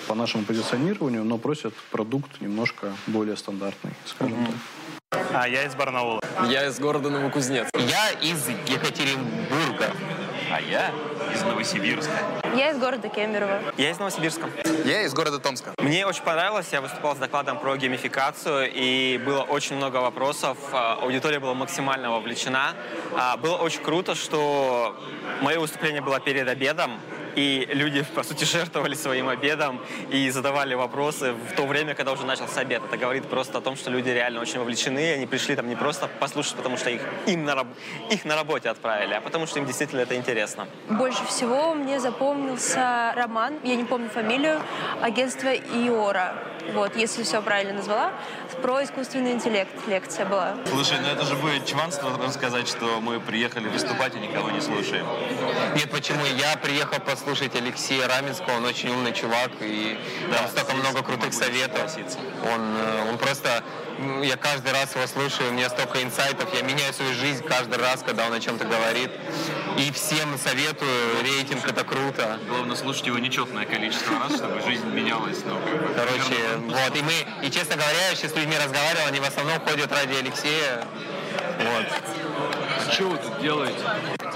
[0.06, 4.46] по нашему позиционированию, но просят продукт немножко более стандартный, скажем mm-hmm.
[4.46, 4.54] так.
[5.38, 6.18] А я из Барнаула.
[6.48, 7.68] Я из города Новокузнецк.
[7.76, 9.90] Я из Екатеринбурга.
[10.50, 10.90] А я
[11.34, 12.10] из Новосибирска.
[12.56, 13.60] Я из города Кемерово.
[13.76, 14.48] Я из Новосибирска.
[14.86, 15.74] Я из города Томска.
[15.76, 20.98] Мне очень понравилось, я выступал с докладом про геймификацию, и было очень много вопросов, а,
[21.02, 22.72] аудитория была максимально вовлечена.
[23.14, 24.96] А, Было очень круто, что
[25.42, 26.98] мое выступление было перед обедом,
[27.36, 29.80] и люди, по сути, жертвовали своим обедом
[30.10, 32.82] и задавали вопросы в то время, когда уже начался обед.
[32.84, 36.08] Это говорит просто о том, что люди реально очень вовлечены, они пришли там не просто
[36.18, 37.76] послушать, потому что их, им на, раб-
[38.10, 40.66] их на работе отправили, а потому что им действительно это интересно.
[40.88, 44.60] Больше всего мне запомнился роман, я не помню фамилию,
[45.02, 46.34] агентство Иора.
[46.72, 48.12] Вот, если все правильно назвала,
[48.62, 50.56] про искусственный интеллект лекция была.
[50.68, 54.60] Слушай, ну это же будет чванство нам сказать, что мы приехали выступать и никого не
[54.60, 55.06] слушаем.
[55.74, 56.24] Нет, почему?
[56.24, 59.98] Я приехал послушать Алексея Раменского, он очень умный чувак, и
[60.32, 61.96] там столько много крутых советов.
[62.52, 63.62] Он, э, он просто,
[63.98, 67.78] м, я каждый раз его слушаю, у меня столько инсайтов, я меняю свою жизнь каждый
[67.78, 69.10] раз, когда он о чем-то говорит.
[69.78, 72.38] И всем советую, рейтинг это круто.
[72.48, 75.38] Главное слушать его нечетное количество раз, чтобы жизнь менялась.
[75.42, 79.20] Как бы, Короче, вот, и мы, и честно говоря, я сейчас с людьми разговаривал, они
[79.20, 80.86] в основном ходят ради Алексея.
[81.58, 81.86] Вот.
[82.90, 83.78] Что вы тут делаете?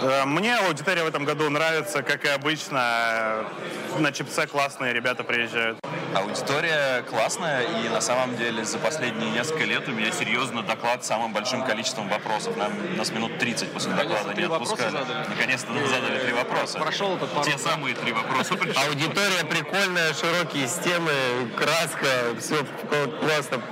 [0.02, 3.44] Э, Мне аудитория в этом году нравится, как и обычно.
[3.98, 5.78] На чипце классные ребята приезжают.
[6.14, 11.06] Аудитория классная, и на самом деле за последние несколько лет у меня серьезно доклад с
[11.06, 12.56] самым большим количеством вопросов.
[12.56, 14.96] Нам, нас минут 30 после доклада не отпускали.
[15.28, 16.78] Наконец-то нам задали три вопроса.
[16.78, 17.46] Прошел этот порог.
[17.46, 18.54] Те самые три вопроса.
[18.88, 21.12] Аудитория прикольная, широкие системы,
[21.56, 22.08] краска,
[22.40, 22.64] все
[23.20, 23.62] классно.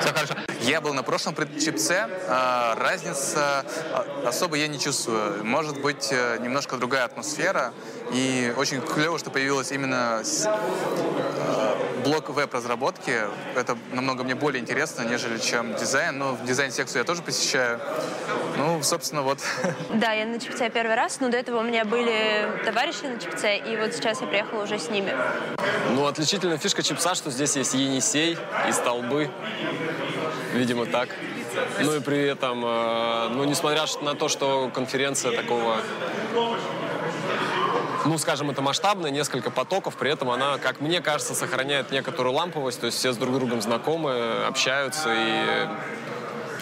[0.00, 0.34] Все хорошо.
[0.60, 2.06] Я был на прошлом предчипце.
[2.28, 5.44] а, Разница а, особо я не чувствую.
[5.44, 7.72] Может быть, э, немножко другая атмосфера.
[8.12, 13.14] И очень клево, что появилась именно с- э, блок веб-разработки.
[13.56, 16.18] Это намного мне более интересно, нежели чем дизайн.
[16.18, 17.80] Но в дизайн-секцию я тоже посещаю.
[18.58, 19.38] Ну, собственно, вот.
[19.90, 23.56] Да, я на чипце первый раз, но до этого у меня были товарищи на чипце,
[23.56, 25.14] и вот сейчас я приехала уже с ними.
[25.90, 28.36] Ну, отличительная фишка чипса, что здесь есть Енисей
[28.68, 29.30] и столбы.
[30.52, 31.08] Видимо, так.
[31.80, 35.76] Ну и при этом, э, ну, несмотря на то, что конференция такого,
[38.06, 42.80] ну, скажем, это масштабная, несколько потоков, при этом она, как мне кажется, сохраняет некоторую ламповость,
[42.80, 45.68] то есть все с друг другом знакомы, общаются, и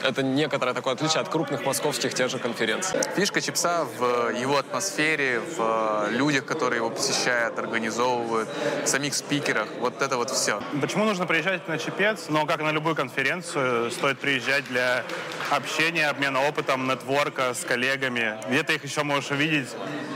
[0.03, 3.01] это некоторое такое отличие от крупных московских тех же конференций.
[3.17, 8.49] Фишка чипса в его атмосфере, в людях, которые его посещают, организовывают,
[8.85, 9.69] в самих спикерах.
[9.81, 10.63] Вот это вот все.
[10.81, 12.27] Почему нужно приезжать на чипец?
[12.29, 15.05] Но, как на любую конференцию, стоит приезжать для
[15.51, 18.39] общения, обмена опытом, нетворка с коллегами.
[18.49, 19.69] Где-то их еще можешь увидеть,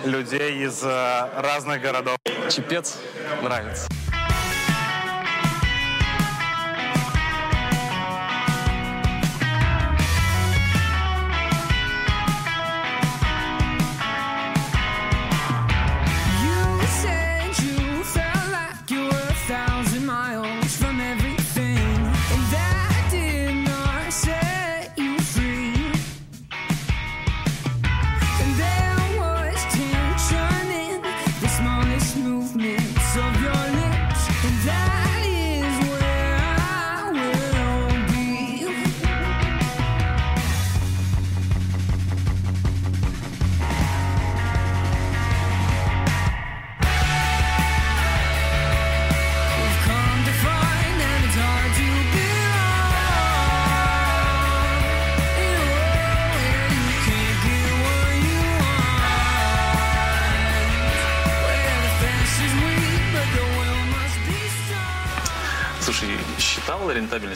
[0.05, 2.17] людей из э, разных городов.
[2.51, 2.99] Чипец
[3.43, 3.89] нравится.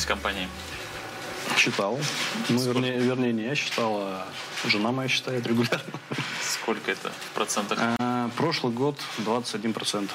[0.09, 0.49] Компании?
[1.57, 1.99] Читал.
[2.49, 4.27] Ну, вернее, вернее, не я считал, а
[4.65, 5.93] жена моя считает регулярно.
[6.43, 7.79] Сколько это в процентах?
[7.99, 10.11] А, прошлый год 21%.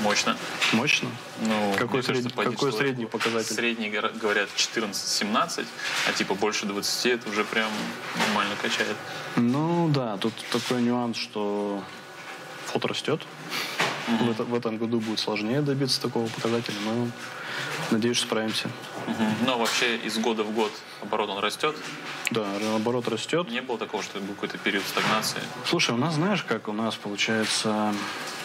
[0.00, 0.36] Мощно.
[0.72, 1.08] Мощно?
[1.40, 3.54] Ну, Какой мне кажется, какой средний показатель?
[3.54, 5.64] Средний говорят 14-17,
[6.08, 7.70] а типа больше 20 это уже прям
[8.16, 8.96] нормально качает.
[9.34, 11.82] Ну да, тут такой нюанс, что
[12.66, 13.22] фото растет.
[14.06, 17.08] В, это- в этом году будет сложнее добиться такого показателя, но
[17.90, 18.68] надеюсь, справимся.
[19.06, 19.34] Мгм.
[19.46, 21.76] Но вообще из года в год оборот он растет.
[22.30, 23.48] Да, наоборот растет.
[23.50, 25.40] Не было такого, что был какой-то период стагнации.
[25.64, 27.94] Слушай, у нас, знаешь, как у нас получается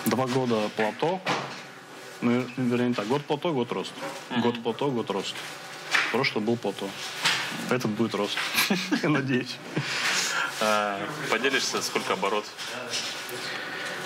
[0.06, 1.22] два года плато,
[2.22, 3.92] ну, вернее, не так, год плато, год рост.
[4.38, 5.36] Год плато, год рост.
[6.12, 6.90] Прошлый был плато.
[7.70, 8.38] Этот будет рост.
[9.04, 9.58] Я надеюсь.
[10.62, 10.98] А,
[11.30, 12.46] поделишься, сколько оборот?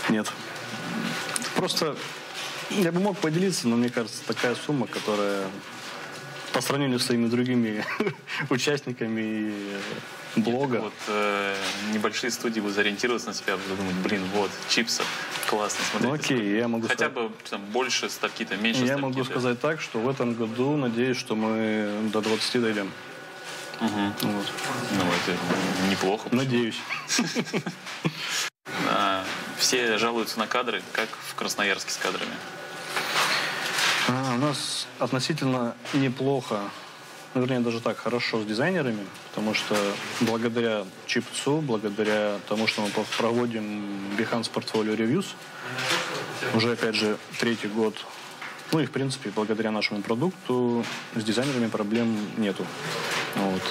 [0.09, 0.31] Нет.
[1.55, 1.95] Просто
[2.69, 5.45] я бы мог поделиться, но мне кажется, такая сумма, которая
[6.53, 7.85] по сравнению с своими другими
[8.49, 9.77] участниками и
[10.41, 10.77] блога.
[10.81, 11.55] Вот э,
[11.93, 15.03] небольшие студии будут ориентироваться на себя, будут думать, блин, вот, чипсы,
[15.49, 16.07] классно, смотрите.
[16.07, 19.01] Ну, окей, я могу Хотя сказать- бы там больше ставки-то, меньше Я ставки.
[19.01, 22.91] могу сказать так, что в этом году надеюсь, что мы до 20 дойдем.
[23.79, 23.91] Вот.
[24.21, 25.37] Ну, это
[25.91, 26.29] неплохо.
[26.31, 26.77] Надеюсь.
[28.89, 29.23] А,
[29.57, 32.31] все жалуются на кадры, как в Красноярске с кадрами.
[34.07, 36.61] А, у нас относительно неплохо,
[37.33, 39.75] ну, вернее, даже так, хорошо с дизайнерами, потому что
[40.21, 45.27] благодаря чипцу, благодаря тому, что мы проводим Behance Portfolio Reviews,
[46.55, 47.95] уже, опять же, третий год,
[48.71, 50.85] ну и, в принципе, благодаря нашему продукту
[51.15, 52.65] с дизайнерами проблем нету.
[53.35, 53.61] Вот.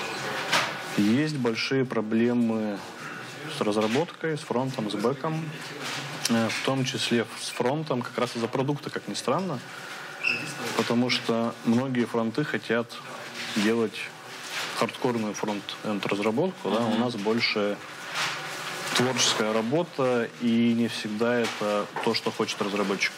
[0.99, 2.78] Есть большие проблемы
[3.57, 5.49] с разработкой, с фронтом, с бэком,
[6.28, 9.59] э, в том числе с фронтом как раз из-за продукта, как ни странно.
[10.77, 12.87] Потому что многие фронты хотят
[13.57, 13.99] делать
[14.79, 17.77] хардкорную фронт-энд разработку, да, у нас больше
[18.97, 23.12] творческая работа, и не всегда это то, что хочет разработчик.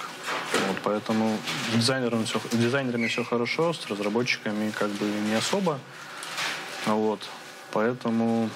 [0.67, 1.39] Вот, поэтому
[1.73, 5.79] с дизайнерами, все, с дизайнерами все хорошо, с разработчиками как бы не особо.
[6.87, 7.21] Вот,
[7.73, 8.51] поэтому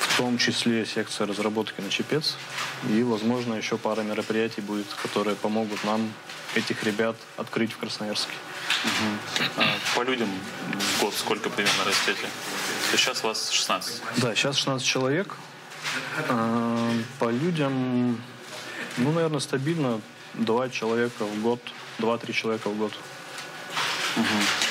[0.00, 2.36] в том числе секция разработки на чипец.
[2.88, 6.12] И, возможно, еще пара мероприятий будет, которые помогут нам
[6.54, 8.34] этих ребят открыть в Красноярске.
[9.56, 9.64] А,
[9.96, 10.28] по людям
[10.72, 12.22] в год сколько примерно растете?
[12.22, 14.02] То есть сейчас у вас 16.
[14.18, 15.36] Да, сейчас 16 человек.
[16.28, 18.20] А, По людям,
[18.96, 20.00] ну, наверное, стабильно
[20.34, 21.60] два человека в год,
[21.98, 22.92] два-три человека в год.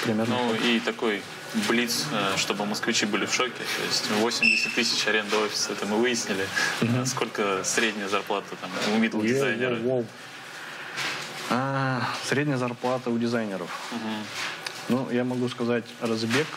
[0.04, 0.36] Примерно.
[0.36, 1.22] Ну и такой
[1.68, 3.52] блиц, э, чтобы москвичи были в шоке.
[3.52, 6.48] То есть 80 тысяч аренда офиса, это мы выяснили.
[6.82, 9.76] А Сколько средняя зарплата там у middle дизайнера?
[9.76, 10.06] Воу-воу-воу.
[11.54, 13.70] А, средняя зарплата у дизайнеров.
[14.88, 16.48] Ну, я могу сказать, разбег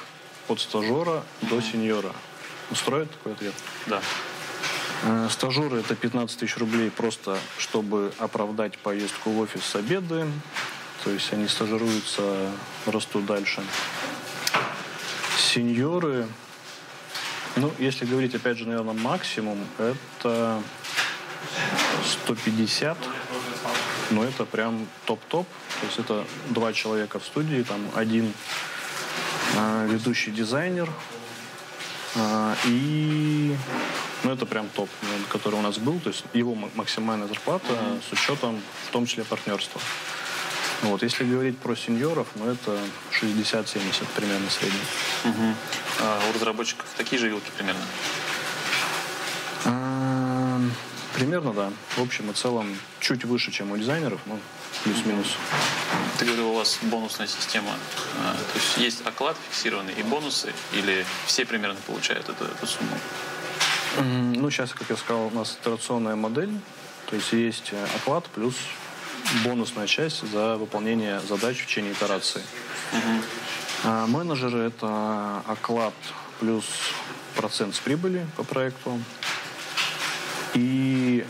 [0.49, 2.12] от стажера до сеньора.
[2.70, 3.55] Устроит такой ответ?
[3.86, 4.01] Да.
[5.03, 10.26] Э, Стажеры это 15 тысяч рублей просто, чтобы оправдать поездку в офис с обеды.
[11.03, 12.51] То есть они стажируются,
[12.86, 13.62] растут дальше.
[15.36, 16.26] Сеньоры,
[17.57, 20.62] ну, если говорить, опять же, наверное, максимум, это
[22.24, 22.97] 150.
[24.11, 25.46] Но это прям топ-топ.
[25.80, 28.32] То есть это два человека в студии, там один
[29.57, 30.88] э, ведущий дизайнер,
[32.16, 33.57] а, И
[34.22, 34.88] ну, это прям топ,
[35.28, 35.98] который у нас был.
[36.00, 37.66] То есть его ма- максимальная зарплата
[38.09, 39.80] с учетом в том числе партнерства.
[40.82, 42.78] Вот, если говорить про сеньоров, ну это
[43.20, 44.78] 60-70 примерно средний.
[46.00, 47.82] А у разработчиков такие же вилки примерно?
[49.64, 50.61] А,
[51.14, 51.72] Примерно, да.
[51.96, 54.38] В общем и целом, чуть выше, чем у дизайнеров, ну,
[54.82, 55.28] плюс-минус.
[56.18, 57.70] Ты говорил, у вас бонусная система.
[58.20, 62.96] А, То есть есть оклад фиксированный и бонусы, или все примерно получают эту, эту сумму?
[64.00, 66.50] Ну, сейчас, как я сказал, у нас итерационная модель.
[67.06, 68.54] То есть есть э, оклад плюс
[69.44, 72.42] бонусная часть за выполнение задач в течение итерации.
[73.84, 75.94] А менеджеры– это оклад
[76.40, 76.64] плюс
[77.36, 78.98] процент с прибыли по проекту.
[80.55, 81.24] И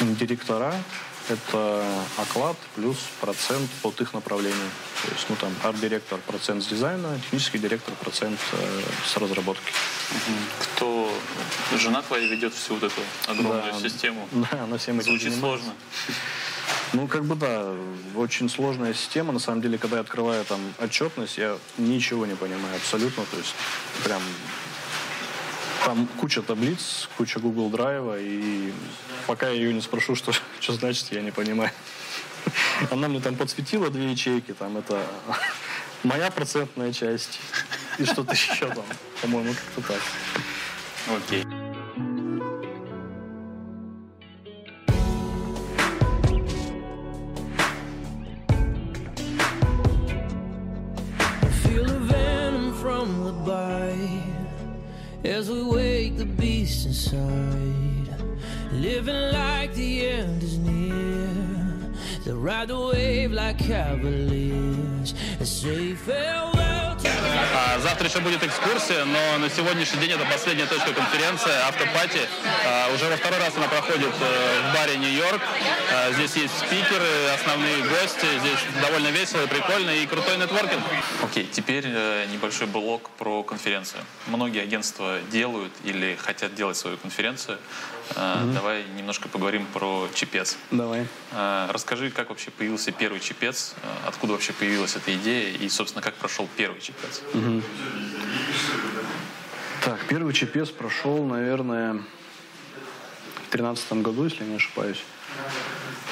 [0.00, 0.74] директора–
[1.28, 1.84] это
[2.18, 4.68] оклад плюс процент от их направлению.
[5.04, 9.72] То есть, ну, там, арт-директор– процент с дизайна, технический директор– процент э, с разработки.
[10.60, 11.10] Кто
[11.78, 13.80] жена твоя ведет всю вот эту огромную Да.
[13.80, 14.28] систему?
[14.32, 15.64] Да, она всем этим Звучит занимается.
[15.64, 15.74] сложно.
[16.92, 17.74] Ну, как бы да,
[18.14, 19.32] очень сложная система.
[19.32, 23.24] На самом деле, когда я открываю там отчетность, я ничего не понимаю абсолютно.
[23.24, 23.54] То есть
[24.04, 24.22] прям
[25.84, 28.72] там куча таблиц, куча Google Драйва, и
[29.26, 31.70] пока я ее не спрошу, что, что значит, я не понимаю.
[32.90, 35.04] Она мне там подсветила две ячейки, там это
[36.02, 37.40] моя процентная часть
[37.98, 38.84] и что-то еще там,
[39.22, 40.02] по-моему, как-то так.
[41.16, 41.44] Окей.
[41.44, 41.63] Feel
[55.24, 58.14] as we wake the beast inside.
[58.72, 61.28] Living like the end is near.
[62.24, 64.93] They ride the wave like cavaliers
[67.54, 72.20] А, Завтра еще будет экскурсия, но на сегодняшний день это последняя точка конференции, автопати.
[72.66, 75.40] А, Уже во второй раз она проходит э, в баре Нью-Йорк.
[75.92, 78.26] А, Здесь есть спикеры, основные гости.
[78.40, 80.82] Здесь довольно весело и прикольно, и крутой нетворкинг.
[81.22, 84.00] Окей, теперь э, небольшой блок про конференцию.
[84.26, 87.58] Многие агентства делают или хотят делать свою конференцию.
[88.16, 90.56] Э, Давай немножко поговорим про чипец.
[90.70, 91.06] Давай.
[91.70, 93.74] Расскажи, как вообще появился первый чипец,
[94.06, 97.22] откуда вообще появилась эта идея и, собственно, как прошел первый чипец.
[99.84, 102.02] Так, первый ЧПС прошел, наверное,
[103.46, 105.02] в тринадцатом году, если не ошибаюсь.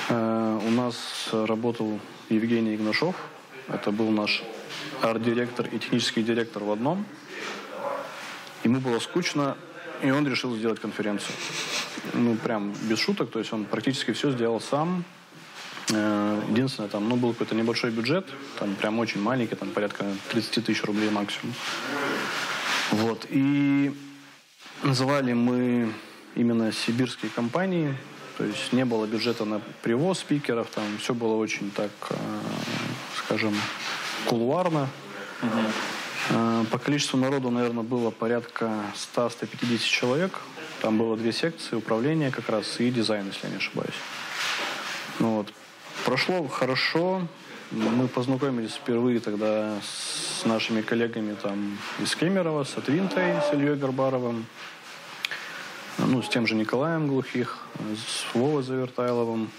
[0.09, 3.17] Э, у нас работал Евгений Игнашов.
[3.69, 4.43] Это был наш
[5.01, 7.07] арт-директор и технический директор в одном.
[8.65, 9.57] Ему было скучно,
[10.03, 11.35] и он решил сделать конференцию.
[12.13, 15.05] Ну, прям без шуток, то есть он практически все сделал сам.
[15.91, 18.27] Э, Единственное, там, ну, был какой-то небольшой бюджет,
[18.59, 21.55] там прям очень маленький, там порядка 30 тысяч рублей максимум.
[22.91, 23.95] Вот, и
[24.83, 25.93] называли мы
[26.35, 27.97] именно сибирские компании,
[28.39, 32.17] то есть не было бюджета на привоз спикеров, там все было очень так, э,
[33.19, 33.55] скажем,
[34.27, 34.89] кулуарно.
[36.31, 40.41] Э, По количеству народу, наверное, было порядка 100-150 человек.
[40.81, 43.95] Там было две секции, управление как раз и дизайн, если я не ошибаюсь.
[45.19, 45.53] Ну, вот.
[46.05, 47.27] Прошло хорошо.
[47.71, 54.45] Мы познакомились впервые тогда с нашими коллегами там из Кемерово, с Атвинтой, с Ильей Горбаровым,
[55.99, 59.51] ну, с тем же Николаем Глухих, с Вовой Завертайловым.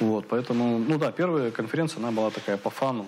[0.00, 3.06] Вот, поэтому, ну да, первая конференция, она была такая по фану.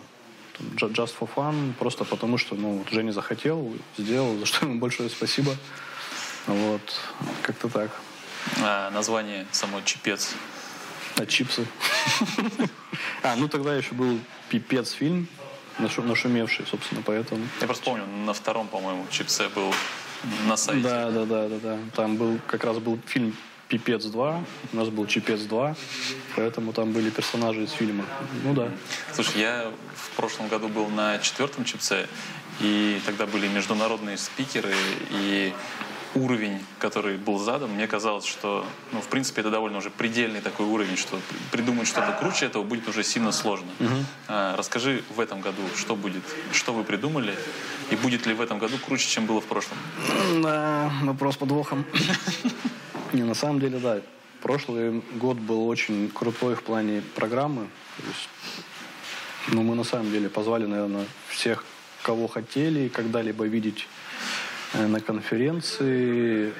[0.77, 4.79] Ju- Just for fun, просто потому что, ну, вот Женя захотел, сделал, за что ему
[4.79, 5.57] большое спасибо.
[6.47, 6.83] Вот,
[7.43, 7.91] как-то так.
[8.63, 10.35] А название самой Чипец.
[11.17, 11.67] А чипсы?
[13.23, 15.27] А, ну тогда еще был пипец фильм,
[15.79, 17.41] нашу- нашумевший, собственно, поэтому.
[17.61, 19.73] Я просто помню, на втором, по-моему, Чипсе был
[20.47, 20.83] на сайте.
[20.83, 21.79] Да, да, да, да, да.
[21.97, 23.35] Там был как раз был фильм
[23.69, 25.75] Пипец 2, у нас был Чипец 2,
[26.37, 28.05] поэтому там были персонажи из фильма.
[28.45, 28.71] Ну да.
[29.15, 32.07] Слушай, я в прошлом году был на четвертом чипце,
[32.61, 34.75] и тогда были международные спикеры,
[35.11, 35.53] и
[36.15, 40.67] уровень, который был задан, мне казалось, что, ну, в принципе, это довольно уже предельный такой
[40.67, 41.19] уровень, что
[41.51, 43.69] при- придумать что-то круче этого будет уже сильно сложно.
[44.29, 47.35] А, расскажи в этом году, что будет, что вы придумали,
[47.91, 49.77] и будет ли в этом году круче, чем было в прошлом?
[50.43, 51.85] Да, вопрос подвохом.
[53.13, 54.01] Не, на самом деле, да.
[54.43, 57.67] Прошлый год был очень крутой в плане программы.
[58.07, 58.29] Есть,
[59.49, 61.65] ну, мы на самом деле позвали, наверное, всех,
[62.03, 63.89] кого хотели когда-либо видеть
[64.75, 66.53] на конференции.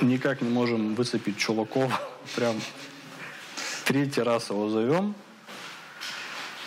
[0.00, 1.92] Никак не можем выцепить чуваков.
[2.36, 2.56] Прям
[3.84, 5.14] третий раз его зовем.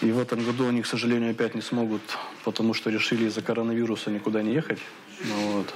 [0.01, 2.01] И в этом году они, к сожалению, опять не смогут,
[2.43, 4.79] потому что решили из-за коронавируса никуда не ехать.
[5.23, 5.73] Ну, вот.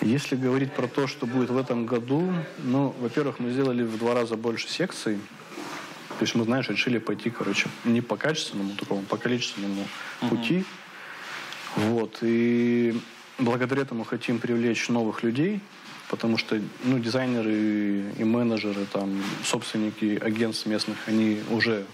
[0.00, 4.14] Если говорить про то, что будет в этом году, ну, во-первых, мы сделали в два
[4.14, 5.18] раза больше секций.
[6.08, 9.86] То есть мы, знаешь, решили пойти, короче, не по качественному такому, по количественному
[10.28, 10.64] пути.
[11.74, 12.18] Вот.
[12.22, 13.00] И
[13.38, 15.60] благодаря этому хотим привлечь новых людей,
[16.08, 21.84] потому что, ну, дизайнеры и менеджеры, там, собственники агентств местных, они уже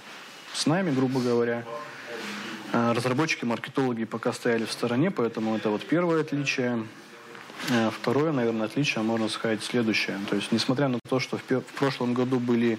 [0.52, 1.64] с нами, грубо говоря.
[2.72, 6.86] А Разработчики, маркетологи пока стояли в стороне, поэтому это вот первое отличие.
[7.70, 10.18] Э, Второе, наверное, отличие, можно сказать, следующее.
[10.28, 12.78] То есть, несмотря на то, что в, в прошлом году были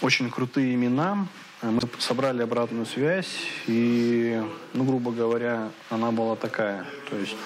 [0.00, 1.26] очень крутые имена,
[1.62, 3.34] мы собрали обратную связь,
[3.66, 4.40] и,
[4.74, 6.86] ну, грубо говоря, она была такая.
[7.10, 7.36] То есть,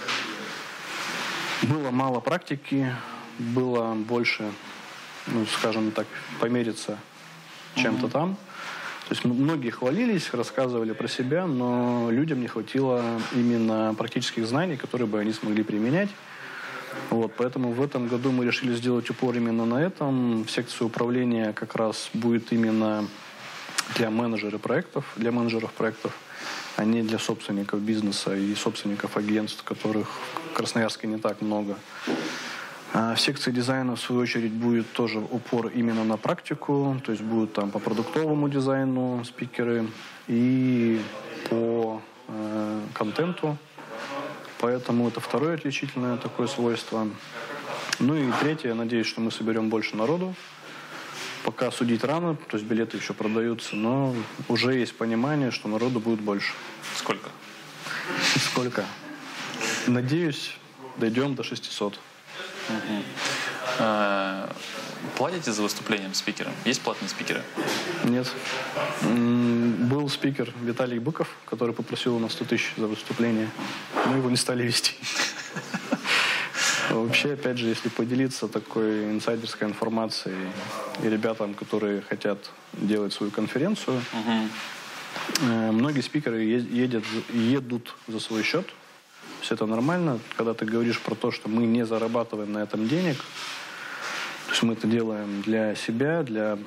[1.63, 2.95] было мало практики,
[3.39, 4.53] было больше,
[5.27, 6.07] ну, скажем так,
[6.41, 6.99] помериться
[7.75, 8.37] чем-то там.
[9.09, 13.03] То есть многие хвалились, рассказывали про себя, но людям не хватило
[13.35, 16.09] именно практических знаний, которые бы они смогли применять.
[17.11, 20.45] Вот, поэтому в этом году мы решили сделать упор именно на этом.
[20.45, 23.07] В секции управления как раз будет именно
[23.97, 26.13] для менеджеров проектов, для менеджеров проектов,
[26.77, 30.09] а не для собственников бизнеса и собственников агентств, которых
[30.53, 31.77] в Красноярске не так много.
[32.95, 37.25] А в секции дизайна, в свою очередь, будет тоже упор именно на практику, то есть
[37.25, 39.87] будут там по продуктовому дизайну спикеры
[40.29, 41.01] и
[41.49, 43.57] по э, контенту.
[44.59, 47.09] Поэтому это второе отличительное такое свойство.
[47.99, 50.35] Ну и третье, я надеюсь, что мы соберем больше народу.
[51.45, 54.15] Пока судить рано, то есть билеты еще продаются, но
[54.49, 56.53] уже есть понимание, что народу будет больше.
[56.97, 57.31] Сколько?
[58.37, 58.85] Сколько?
[59.87, 60.53] Надеюсь,
[60.97, 61.99] дойдем до 600.
[63.79, 64.55] А,
[65.17, 66.51] Платите за выступлением спикера?
[66.65, 67.43] Есть платные спикеры?
[68.05, 68.31] Нет.
[69.03, 73.51] Был спикер Виталий Быков, который попросил у нас 100 тысяч за выступление.
[74.07, 74.95] Мы его не стали вести.
[76.93, 80.37] Вообще, опять же, если поделиться такой инсайдерской информацией
[81.03, 84.03] и ребятам, которые хотят делать свою конференцию,
[85.41, 88.67] э, многие спикеры едят, едут за свой счет.
[89.41, 93.17] Есть это нормально, когда ты говоришь про то, что мы не зарабатываем на этом денег,
[93.17, 96.59] то есть мы это делаем для себя, для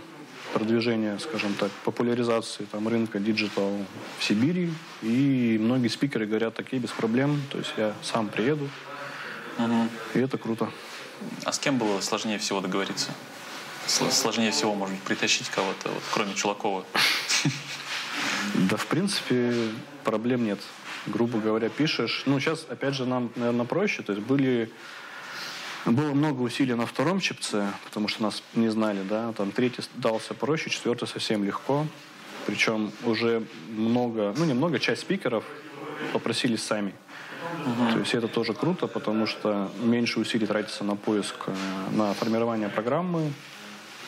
[0.54, 3.78] продвижения, скажем так, популяризации там, рынка digital
[4.18, 4.72] в Сибири.
[5.02, 8.70] И многие спикеры говорят, такие без проблем, то есть я сам приеду,
[10.14, 10.70] И это круто.
[11.44, 13.12] А с кем было сложнее всего договориться?
[13.88, 16.86] Сл- Сложнее всего, может быть, притащить кого-то, вот, кроме Чулакова?
[18.56, 19.54] Да, в принципе,
[20.04, 20.60] проблем нет.
[21.08, 22.24] Грубо говоря, пишешь.
[22.26, 24.02] Ну, сейчас, опять же, нам, наверное, проще.
[24.04, 24.72] То есть были...
[25.86, 29.34] Было много усилий на втором чипце, потому что нас не знали, да.
[29.34, 31.86] Там третий дался проще, четвертый совсем легко.
[32.48, 35.44] Причем уже много, ну, немного, часть спикеров
[36.12, 36.96] попросились сами.
[37.94, 41.54] То есть это тоже круто, потому что меньше усилий тратится на поиск, э,
[41.92, 43.32] на формирование программы.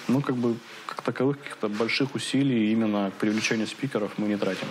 [0.07, 4.67] Ну, как бы, как таковых каких-то больших усилий именно к привлечению спикеров мы не тратим.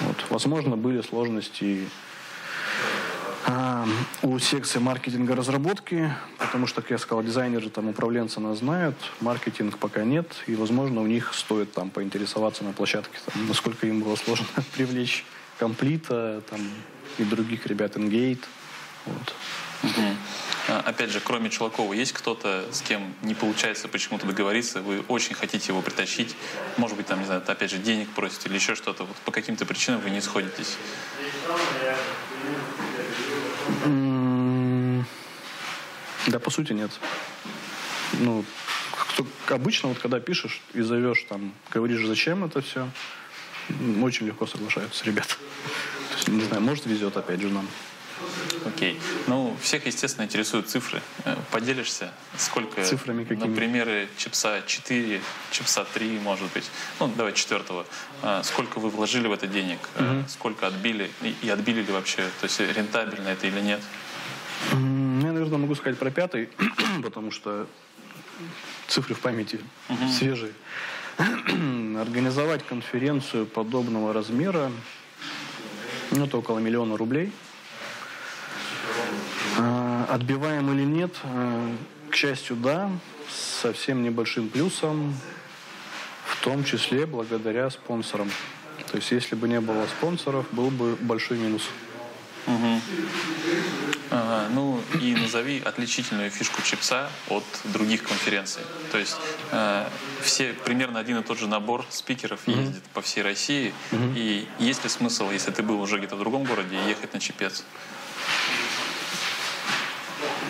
[0.00, 0.16] Вот.
[0.30, 1.88] Возможно, были сложности
[3.46, 3.86] а,
[4.22, 9.78] у секции маркетинга разработки, потому что, как я сказал, дизайнеры, там, управленцы нас знают, маркетинг
[9.78, 14.16] пока нет, и, возможно, у них стоит там поинтересоваться на площадке, там, насколько им было
[14.16, 15.24] сложно привлечь
[15.58, 16.60] комплита, там,
[17.18, 18.44] и других ребят, Engate.
[19.06, 19.34] Вот.
[20.68, 25.34] А, Опять же, кроме Чулакова, есть кто-то, с кем не получается почему-то договориться, вы очень
[25.34, 26.34] хотите его притащить,
[26.78, 29.66] может быть, там, не знаю, опять же, денег просите или еще что-то, вот по каким-то
[29.66, 30.76] причинам вы не сходитесь.
[33.84, 35.04] М,
[36.26, 36.90] Да, по сути, нет.
[38.14, 38.44] Ну,
[39.48, 42.88] обычно, вот когда пишешь и зовешь, там, говоришь, зачем это все,
[44.02, 45.34] очень легко соглашаются ребята.
[46.10, 47.66] То есть, не знаю, может, везет, опять же, нам.
[48.66, 48.98] Окей.
[49.26, 51.02] Ну, всех, естественно, интересуют цифры.
[51.24, 53.48] Э, Поделишься, сколько, Цифрами какими?
[53.48, 57.84] на примеры чипса 4, чипса 3, может быть, ну, давай четвертого,
[58.22, 61.10] А, сколько вы вложили в это денег, э, сколько отбили,
[61.42, 63.80] и, отбили ли вообще, то есть рентабельно это или нет?
[64.72, 66.48] Я, наверное, могу сказать про пятый,
[67.02, 67.66] потому что
[68.86, 69.60] цифры в памяти
[70.16, 70.52] свежие.
[72.00, 74.70] Организовать конференцию подобного размера,
[76.10, 77.32] ну, это около миллиона рублей.
[79.58, 81.14] А, Отбиваем или нет?
[81.22, 81.72] А,
[82.10, 82.90] К счастью, да,
[83.28, 85.14] совсем небольшим плюсом,
[86.26, 88.30] в том числе благодаря спонсорам.
[88.90, 91.68] То есть, если бы не было спонсоров, был бы большой минус.
[94.10, 98.62] А, ну и назови отличительную фишку чипса от других конференций.
[98.92, 99.16] То есть
[99.50, 99.86] э,
[100.20, 103.72] все примерно один и тот же набор спикеров ездит по всей России.
[104.14, 107.64] И есть ли смысл, если ты был уже где-то в другом городе, ехать на чипец?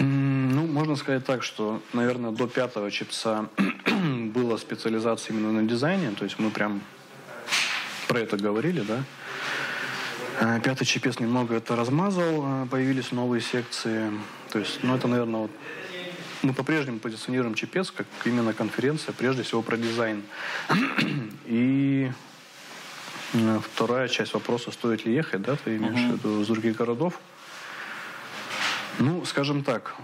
[0.01, 3.49] Ну, можно сказать так, что, наверное, до пятого чипса
[4.35, 6.83] была специализация именно на дизайне, то есть мы прям
[8.09, 9.05] про это говорили, да.
[10.41, 14.11] А, Пятый чипес немного это размазал, а, появились новые секции.
[14.51, 15.51] То есть, ну, это, наверное, вот
[16.43, 20.23] мы по-прежнему позиционируем чипес как именно конференция, прежде всего про дизайн.
[21.47, 22.11] И
[23.33, 27.19] э, вторая часть вопроса, стоит ли ехать, да, ты имеешь в виду из других городов?
[28.99, 29.95] Ну, скажем так,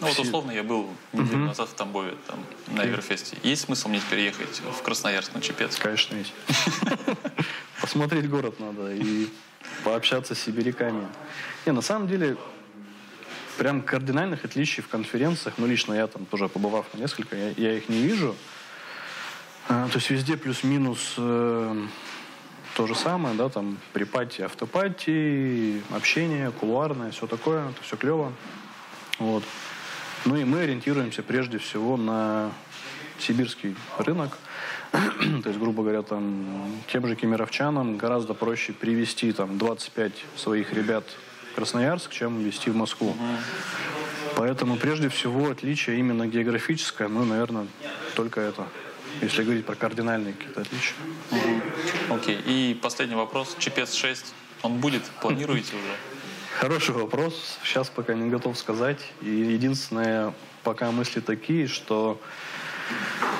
[0.00, 3.36] Ну вот условно я был неделю назад в Тамбове, там, на Эверфесте.
[3.42, 5.76] Есть смысл мне теперь ехать в Красноярск на чипец?
[5.76, 6.32] Конечно, есть.
[7.80, 9.28] Посмотреть город надо и
[9.84, 11.06] пообщаться с сибиряками.
[11.66, 12.36] Не, на самом деле,
[13.58, 17.72] прям кардинальных отличий в конференциях, ну, лично я там тоже побывав на несколько, я, я
[17.74, 18.36] их не вижу.
[19.68, 21.86] А, то есть везде плюс-минус э,
[22.74, 28.32] то же самое, да, там припати, автопати, общение, кулуарное, все такое, это все клево.
[29.18, 29.42] Вот.
[30.24, 32.50] Ну и мы ориентируемся прежде всего на
[33.18, 34.38] сибирский рынок.
[34.92, 36.46] То есть, грубо говоря, там
[36.92, 41.04] тем же кемеровчанам гораздо проще привести там 25 своих ребят
[41.52, 43.14] в Красноярск, чем везти в Москву.
[44.36, 47.66] Поэтому прежде всего отличие именно географическое, ну, наверное,
[48.14, 48.68] только это.
[49.20, 50.94] Если говорить про кардинальные какие-то отличия.
[52.08, 52.38] Окей.
[52.46, 53.56] И последний вопрос.
[53.58, 55.02] Чипец 6, он будет?
[55.20, 55.96] Планируете уже?
[56.58, 57.58] Хороший вопрос.
[57.64, 58.98] Сейчас пока не готов сказать.
[59.22, 62.20] И единственное, пока мысли такие, что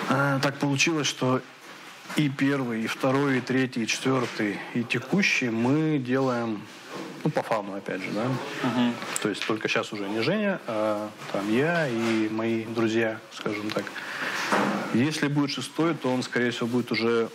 [0.09, 1.41] так получилось, что
[2.17, 6.63] и первый, и второй, и третий, и четвертый, и текущий мы делаем,
[7.25, 8.27] ну, по фану, опять же, да.
[9.23, 13.85] То есть только сейчас уже не Женя, а там я и мои друзья, скажем так.
[14.95, 17.29] Если будет шестой, то он, скорее всего, будет уже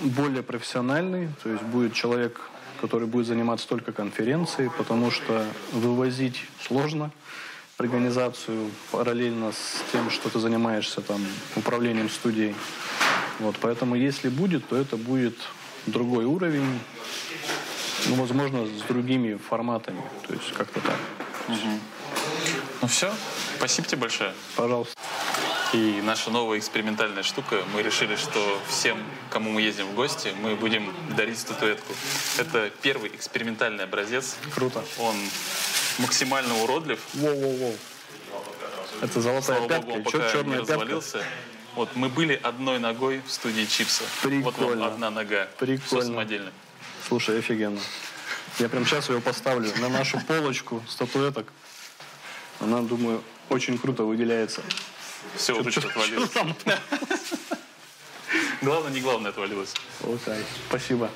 [0.00, 2.40] более профессиональный, то есть будет человек,
[2.80, 7.10] который будет заниматься только конференцией, потому что вывозить сложно
[7.78, 11.24] организацию параллельно с тем, что ты занимаешься там
[11.56, 12.54] управлением студией.
[13.38, 15.36] Вот, поэтому если будет, то это будет
[15.86, 16.80] другой уровень,
[18.06, 20.96] ну, возможно, с другими форматами, то есть как-то так.
[22.82, 23.12] Ну все.
[23.56, 24.32] Спасибо тебе большое.
[24.54, 24.94] Пожалуйста.
[25.72, 28.98] И наша новая экспериментальная штука, мы решили, что всем,
[29.30, 31.92] кому мы ездим в гости, мы будем дарить статуэтку.
[32.38, 34.36] Это первый экспериментальный образец.
[34.54, 34.84] Круто.
[34.98, 35.16] Он
[35.98, 37.00] максимально уродлив.
[37.14, 37.76] Воу-воу-воу.
[39.02, 40.72] Это золотая Слава пятка, богу, пока чё не черная пятка?
[40.74, 41.24] развалился.
[41.74, 44.04] Вот мы были одной ногой в студии Чипса.
[44.22, 44.86] Вот вам Прикольно.
[44.86, 45.48] одна нога.
[45.56, 46.04] Все Прикольно.
[46.06, 46.52] самодельно.
[47.06, 47.80] Слушай, офигенно.
[48.58, 51.52] Я прям сейчас ее поставлю на нашу полочку статуэток.
[52.60, 54.62] Она, думаю, очень круто выделяется.
[55.36, 56.30] Все, уже чё- что отвалилось.
[56.32, 56.56] чё там?
[58.62, 59.74] Главное, не главное отвалилось.
[60.02, 61.10] Окей, спасибо.